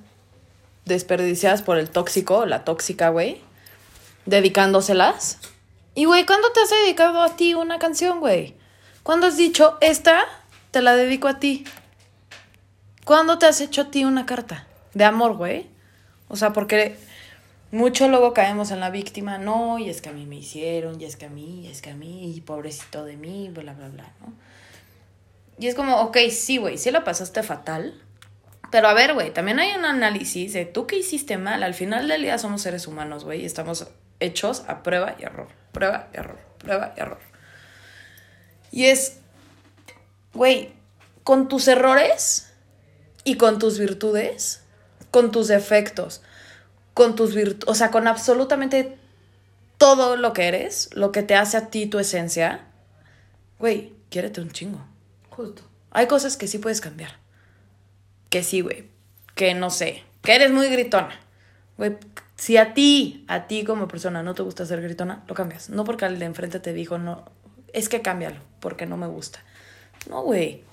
desperdiciadas 0.92 1.62
por 1.62 1.78
el 1.78 1.90
tóxico, 1.90 2.46
la 2.46 2.64
tóxica, 2.64 3.10
güey. 3.10 3.42
Dedicándoselas. 4.26 5.40
Y, 5.96 6.06
güey, 6.06 6.26
¿cuándo 6.26 6.52
te 6.52 6.62
has 6.62 6.70
dedicado 6.70 7.22
a 7.22 7.36
ti 7.36 7.54
una 7.54 7.80
canción, 7.80 8.20
güey? 8.20 8.56
¿Cuándo 9.04 9.28
has 9.28 9.38
dicho, 9.38 9.78
esta 9.82 10.24
te 10.70 10.82
la 10.82 10.96
dedico 10.96 11.28
a 11.28 11.40
ti? 11.40 11.66
¿Cuándo 13.04 13.40
te 13.40 13.48
has 13.48 13.60
hecho 13.62 13.82
a 13.82 13.92
ti 13.92 14.06
una 14.06 14.26
carta 14.26 14.68
de 14.94 15.04
amor, 15.04 15.36
güey? 15.36 15.68
O 16.28 16.36
sea, 16.36 16.54
porque 16.54 16.98
mucho 17.72 18.08
luego 18.08 18.34
caemos 18.34 18.72
en 18.72 18.80
la 18.80 18.90
víctima, 18.90 19.38
no, 19.38 19.80
y 19.80 19.90
es 19.90 20.02
que 20.02 20.10
a 20.10 20.14
mí 20.14 20.26
me 20.26 20.36
hicieron, 20.36 21.02
y 21.02 21.06
es 21.06 21.16
que 21.16 21.26
a 21.26 21.30
mí, 21.30 21.66
y 21.66 21.68
es 21.68 21.82
que 21.82 21.90
a 21.90 21.96
mí, 21.96 22.34
y 22.36 22.42
pobrecito 22.42 23.04
de 23.04 23.18
mí, 23.18 23.50
bla, 23.50 23.74
bla, 23.74 23.90
bla, 23.90 24.12
¿no? 24.22 24.34
Y 25.58 25.68
es 25.68 25.76
como, 25.76 26.02
ok, 26.02 26.18
sí, 26.32 26.58
güey, 26.58 26.78
sí 26.78 26.92
la 26.92 27.04
pasaste 27.04 27.44
fatal. 27.44 28.02
Pero 28.72 28.88
a 28.88 28.94
ver, 28.94 29.14
güey, 29.14 29.32
también 29.34 29.60
hay 29.60 29.74
un 29.74 29.86
análisis 29.86 30.54
de 30.54 30.66
tú 30.66 30.88
que 30.88 30.98
hiciste 30.98 31.38
mal. 31.38 31.62
Al 31.62 31.74
final 31.74 32.08
del 32.08 32.22
día 32.22 32.38
somos 32.38 32.62
seres 32.62 32.88
humanos, 32.88 33.26
güey, 33.26 33.42
y 33.42 33.46
estamos 33.46 33.88
hechos 34.22 34.64
a 34.68 34.82
prueba 34.82 35.16
y 35.20 35.24
error, 35.24 35.50
prueba 35.74 36.08
y 36.14 36.18
error, 36.18 36.40
prueba 36.58 36.94
y 36.96 37.00
error. 37.02 37.20
Y 38.72 38.86
es, 38.86 39.20
güey, 40.34 40.74
con 41.24 41.50
tus 41.50 41.68
errores 41.68 42.54
y 43.26 43.36
con 43.36 43.60
tus 43.60 43.78
virtudes, 43.78 44.64
con 45.12 45.32
tus 45.32 45.50
defectos, 45.50 46.22
con 46.94 47.16
tus 47.16 47.36
virtudes, 47.36 47.68
o 47.68 47.76
sea, 47.76 47.92
con 47.92 48.08
absolutamente 48.08 48.98
todo 49.78 50.16
lo 50.16 50.32
que 50.32 50.48
eres, 50.48 50.90
lo 50.94 51.12
que 51.12 51.24
te 51.24 51.36
hace 51.36 51.58
a 51.58 51.68
ti 51.68 51.88
tu 51.88 52.00
esencia, 52.00 52.68
güey, 53.60 53.94
quiérete 54.10 54.40
un 54.40 54.52
chingo. 54.52 54.86
Justo. 55.30 55.64
Hay 55.92 56.08
cosas 56.08 56.38
que 56.38 56.48
sí 56.48 56.58
puedes 56.58 56.80
cambiar. 56.80 57.21
Que 58.32 58.44
sí, 58.44 58.62
güey. 58.62 58.86
Que 59.36 59.54
no 59.54 59.70
sé. 59.70 60.04
Que 60.24 60.34
eres 60.34 60.52
muy 60.52 60.70
gritona. 60.70 61.20
Güey, 61.78 61.98
si 62.36 62.58
a 62.58 62.74
ti, 62.74 63.26
a 63.28 63.46
ti 63.46 63.64
como 63.64 63.88
persona 63.88 64.24
no 64.24 64.34
te 64.34 64.42
gusta 64.42 64.66
ser 64.66 64.82
gritona, 64.82 65.24
lo 65.28 65.36
cambias. 65.36 65.70
No 65.70 65.84
porque 65.84 66.06
al 66.06 66.18
de 66.18 66.26
enfrente 66.26 66.60
te 66.60 66.74
dijo, 66.74 66.98
no, 66.98 67.26
es 67.74 67.90
que 67.90 68.02
cámbialo, 68.02 68.40
porque 68.60 68.86
no 68.86 68.98
me 68.98 69.08
gusta. 69.08 69.44
No, 70.10 70.24
güey. 70.24 70.64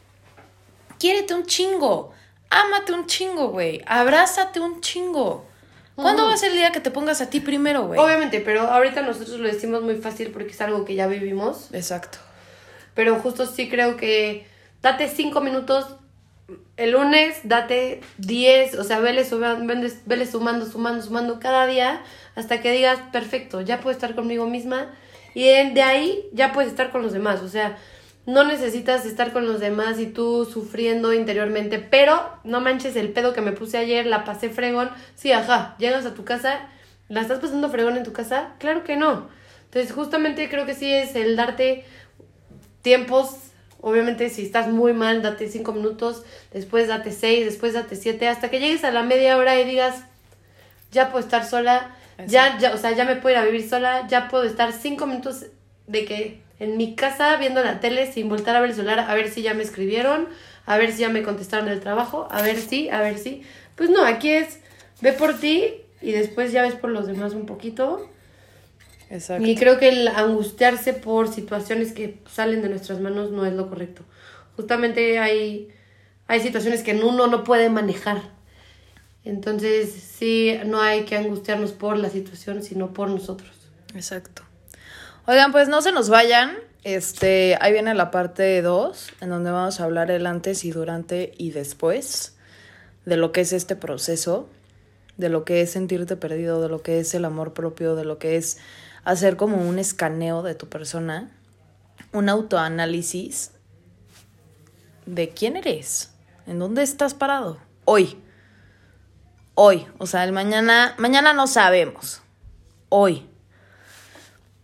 Quiérete 0.98 1.34
un 1.34 1.44
chingo. 1.44 2.12
Ámate 2.48 2.92
un 2.92 3.06
chingo, 3.06 3.48
güey. 3.48 3.82
Abrázate 3.86 4.60
un 4.60 4.80
chingo. 4.80 5.46
¿Cuándo 5.96 6.26
va 6.26 6.34
a 6.34 6.36
ser 6.36 6.52
el 6.52 6.58
día 6.58 6.70
que 6.70 6.78
te 6.80 6.92
pongas 6.92 7.20
a 7.20 7.28
ti 7.28 7.40
primero, 7.40 7.88
güey? 7.88 7.98
Obviamente, 7.98 8.40
pero 8.40 8.62
ahorita 8.62 9.02
nosotros 9.02 9.40
lo 9.40 9.48
decimos 9.48 9.82
muy 9.82 9.96
fácil 9.96 10.30
porque 10.30 10.52
es 10.52 10.60
algo 10.60 10.84
que 10.84 10.94
ya 10.94 11.08
vivimos. 11.08 11.68
Exacto. 11.72 12.18
Pero 12.94 13.16
justo 13.16 13.46
sí 13.46 13.68
creo 13.68 13.96
que 13.96 14.46
date 14.80 15.08
cinco 15.08 15.40
minutos 15.40 15.96
el 16.76 16.92
lunes, 16.92 17.40
date 17.44 18.00
10, 18.18 18.74
o 18.76 18.84
sea, 18.84 19.00
vele, 19.00 19.24
suma- 19.24 19.54
vele, 20.06 20.26
sumando, 20.26 20.66
sumando, 20.66 21.04
sumando 21.04 21.40
cada 21.40 21.66
día 21.66 22.02
hasta 22.34 22.60
que 22.60 22.72
digas, 22.72 22.98
perfecto, 23.12 23.60
ya 23.60 23.80
puedo 23.80 23.92
estar 23.94 24.14
conmigo 24.14 24.46
misma 24.46 24.86
y 25.34 25.44
de 25.44 25.82
ahí 25.82 26.24
ya 26.32 26.52
puedes 26.52 26.70
estar 26.70 26.90
con 26.90 27.02
los 27.02 27.12
demás, 27.12 27.42
o 27.42 27.48
sea, 27.48 27.76
no 28.26 28.44
necesitas 28.44 29.06
estar 29.06 29.32
con 29.32 29.46
los 29.46 29.60
demás 29.60 29.98
y 29.98 30.06
tú 30.06 30.44
sufriendo 30.44 31.12
interiormente, 31.12 31.78
pero 31.78 32.20
no 32.44 32.60
manches 32.60 32.96
el 32.96 33.10
pedo 33.10 33.32
que 33.32 33.40
me 33.40 33.52
puse 33.52 33.78
ayer, 33.78 34.06
la 34.06 34.24
pasé 34.24 34.50
fregón, 34.50 34.90
sí, 35.14 35.32
ajá, 35.32 35.74
llegas 35.78 36.06
a 36.06 36.14
tu 36.14 36.24
casa, 36.24 36.60
¿la 37.08 37.22
estás 37.22 37.40
pasando 37.40 37.70
fregón 37.70 37.96
en 37.96 38.04
tu 38.04 38.12
casa? 38.12 38.54
Claro 38.58 38.84
que 38.84 38.96
no. 38.96 39.28
Entonces, 39.64 39.92
justamente 39.92 40.48
creo 40.48 40.64
que 40.66 40.74
sí 40.74 40.90
es 40.92 41.14
el 41.14 41.36
darte 41.36 41.84
tiempos. 42.82 43.36
Obviamente, 43.80 44.28
si 44.28 44.42
estás 44.42 44.68
muy 44.68 44.92
mal, 44.92 45.22
date 45.22 45.48
cinco 45.48 45.72
minutos, 45.72 46.24
después 46.52 46.88
date 46.88 47.12
seis, 47.12 47.44
después 47.44 47.74
date 47.74 47.94
siete, 47.96 48.26
hasta 48.26 48.50
que 48.50 48.58
llegues 48.58 48.84
a 48.84 48.90
la 48.90 49.02
media 49.02 49.36
hora 49.36 49.58
y 49.60 49.64
digas, 49.64 50.04
ya 50.90 51.10
puedo 51.10 51.24
estar 51.24 51.44
sola, 51.44 51.94
ya, 52.26 52.58
ya, 52.58 52.74
o 52.74 52.78
sea, 52.78 52.92
ya 52.92 53.04
me 53.04 53.16
puedo 53.16 53.36
ir 53.36 53.40
a 53.40 53.44
vivir 53.44 53.68
sola, 53.68 54.06
ya 54.08 54.28
puedo 54.28 54.44
estar 54.44 54.72
cinco 54.72 55.06
minutos 55.06 55.46
de 55.86 56.04
que 56.04 56.40
en 56.58 56.76
mi 56.76 56.96
casa 56.96 57.36
viendo 57.36 57.62
la 57.62 57.80
tele 57.80 58.10
sin 58.10 58.28
voltar 58.28 58.56
a 58.56 58.60
ver 58.60 58.70
el 58.70 58.76
celular, 58.76 59.00
a 59.00 59.14
ver 59.14 59.28
si 59.28 59.42
ya 59.42 59.54
me 59.54 59.62
escribieron, 59.62 60.28
a 60.66 60.76
ver 60.76 60.92
si 60.92 60.98
ya 60.98 61.08
me 61.08 61.22
contestaron 61.22 61.68
el 61.68 61.80
trabajo, 61.80 62.26
a 62.30 62.42
ver 62.42 62.56
si, 62.56 62.88
a 62.90 63.00
ver 63.00 63.18
si. 63.18 63.42
Pues 63.76 63.90
no, 63.90 64.04
aquí 64.04 64.30
es, 64.30 64.58
ve 65.00 65.12
por 65.12 65.38
ti 65.38 65.74
y 66.02 66.12
después 66.12 66.50
ya 66.52 66.62
ves 66.62 66.74
por 66.74 66.90
los 66.90 67.06
demás 67.06 67.34
un 67.34 67.46
poquito. 67.46 68.10
Exacto. 69.10 69.46
Y 69.46 69.56
creo 69.56 69.78
que 69.78 69.88
el 69.88 70.08
angustiarse 70.08 70.92
por 70.92 71.32
situaciones 71.32 71.92
que 71.92 72.20
salen 72.30 72.62
de 72.62 72.68
nuestras 72.68 73.00
manos 73.00 73.30
no 73.30 73.46
es 73.46 73.54
lo 73.54 73.68
correcto. 73.68 74.02
Justamente 74.56 75.18
hay, 75.18 75.68
hay 76.26 76.40
situaciones 76.40 76.82
que 76.82 76.94
uno 76.94 77.26
no 77.26 77.44
puede 77.44 77.70
manejar. 77.70 78.20
Entonces, 79.24 79.92
sí, 79.92 80.58
no 80.66 80.80
hay 80.80 81.04
que 81.04 81.16
angustiarnos 81.16 81.72
por 81.72 81.96
la 81.96 82.10
situación, 82.10 82.62
sino 82.62 82.92
por 82.92 83.08
nosotros. 83.08 83.50
Exacto. 83.94 84.42
Oigan, 85.26 85.52
pues 85.52 85.68
no 85.68 85.82
se 85.82 85.92
nos 85.92 86.08
vayan. 86.08 86.56
Este, 86.84 87.58
ahí 87.60 87.72
viene 87.72 87.94
la 87.94 88.10
parte 88.10 88.62
2, 88.62 89.10
en 89.20 89.28
donde 89.28 89.50
vamos 89.50 89.80
a 89.80 89.84
hablar 89.84 90.10
el 90.10 90.26
antes 90.26 90.64
y 90.64 90.70
durante 90.70 91.32
y 91.36 91.50
después 91.50 92.36
de 93.04 93.16
lo 93.16 93.32
que 93.32 93.42
es 93.42 93.52
este 93.52 93.76
proceso, 93.76 94.48
de 95.16 95.28
lo 95.28 95.44
que 95.44 95.60
es 95.60 95.72
sentirte 95.72 96.16
perdido, 96.16 96.62
de 96.62 96.68
lo 96.68 96.82
que 96.82 97.00
es 97.00 97.12
el 97.14 97.24
amor 97.24 97.52
propio, 97.52 97.94
de 97.96 98.04
lo 98.04 98.18
que 98.18 98.36
es 98.36 98.58
hacer 99.04 99.36
como 99.36 99.56
un 99.56 99.78
escaneo 99.78 100.42
de 100.42 100.54
tu 100.54 100.68
persona, 100.68 101.30
un 102.12 102.28
autoanálisis 102.28 103.52
de 105.06 105.30
quién 105.30 105.56
eres, 105.56 106.12
en 106.46 106.58
dónde 106.58 106.82
estás 106.82 107.14
parado, 107.14 107.58
hoy. 107.84 108.20
Hoy, 109.54 109.86
o 109.98 110.06
sea, 110.06 110.22
el 110.22 110.32
mañana, 110.32 110.94
mañana 110.98 111.32
no 111.32 111.48
sabemos. 111.48 112.22
Hoy. 112.90 113.28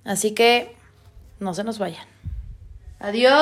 Así 0.05 0.35
que 0.35 0.77
no 1.40 1.53
se 1.53 1.64
nos 1.64 1.79
vayan. 1.79 2.07
Adiós. 3.01 3.33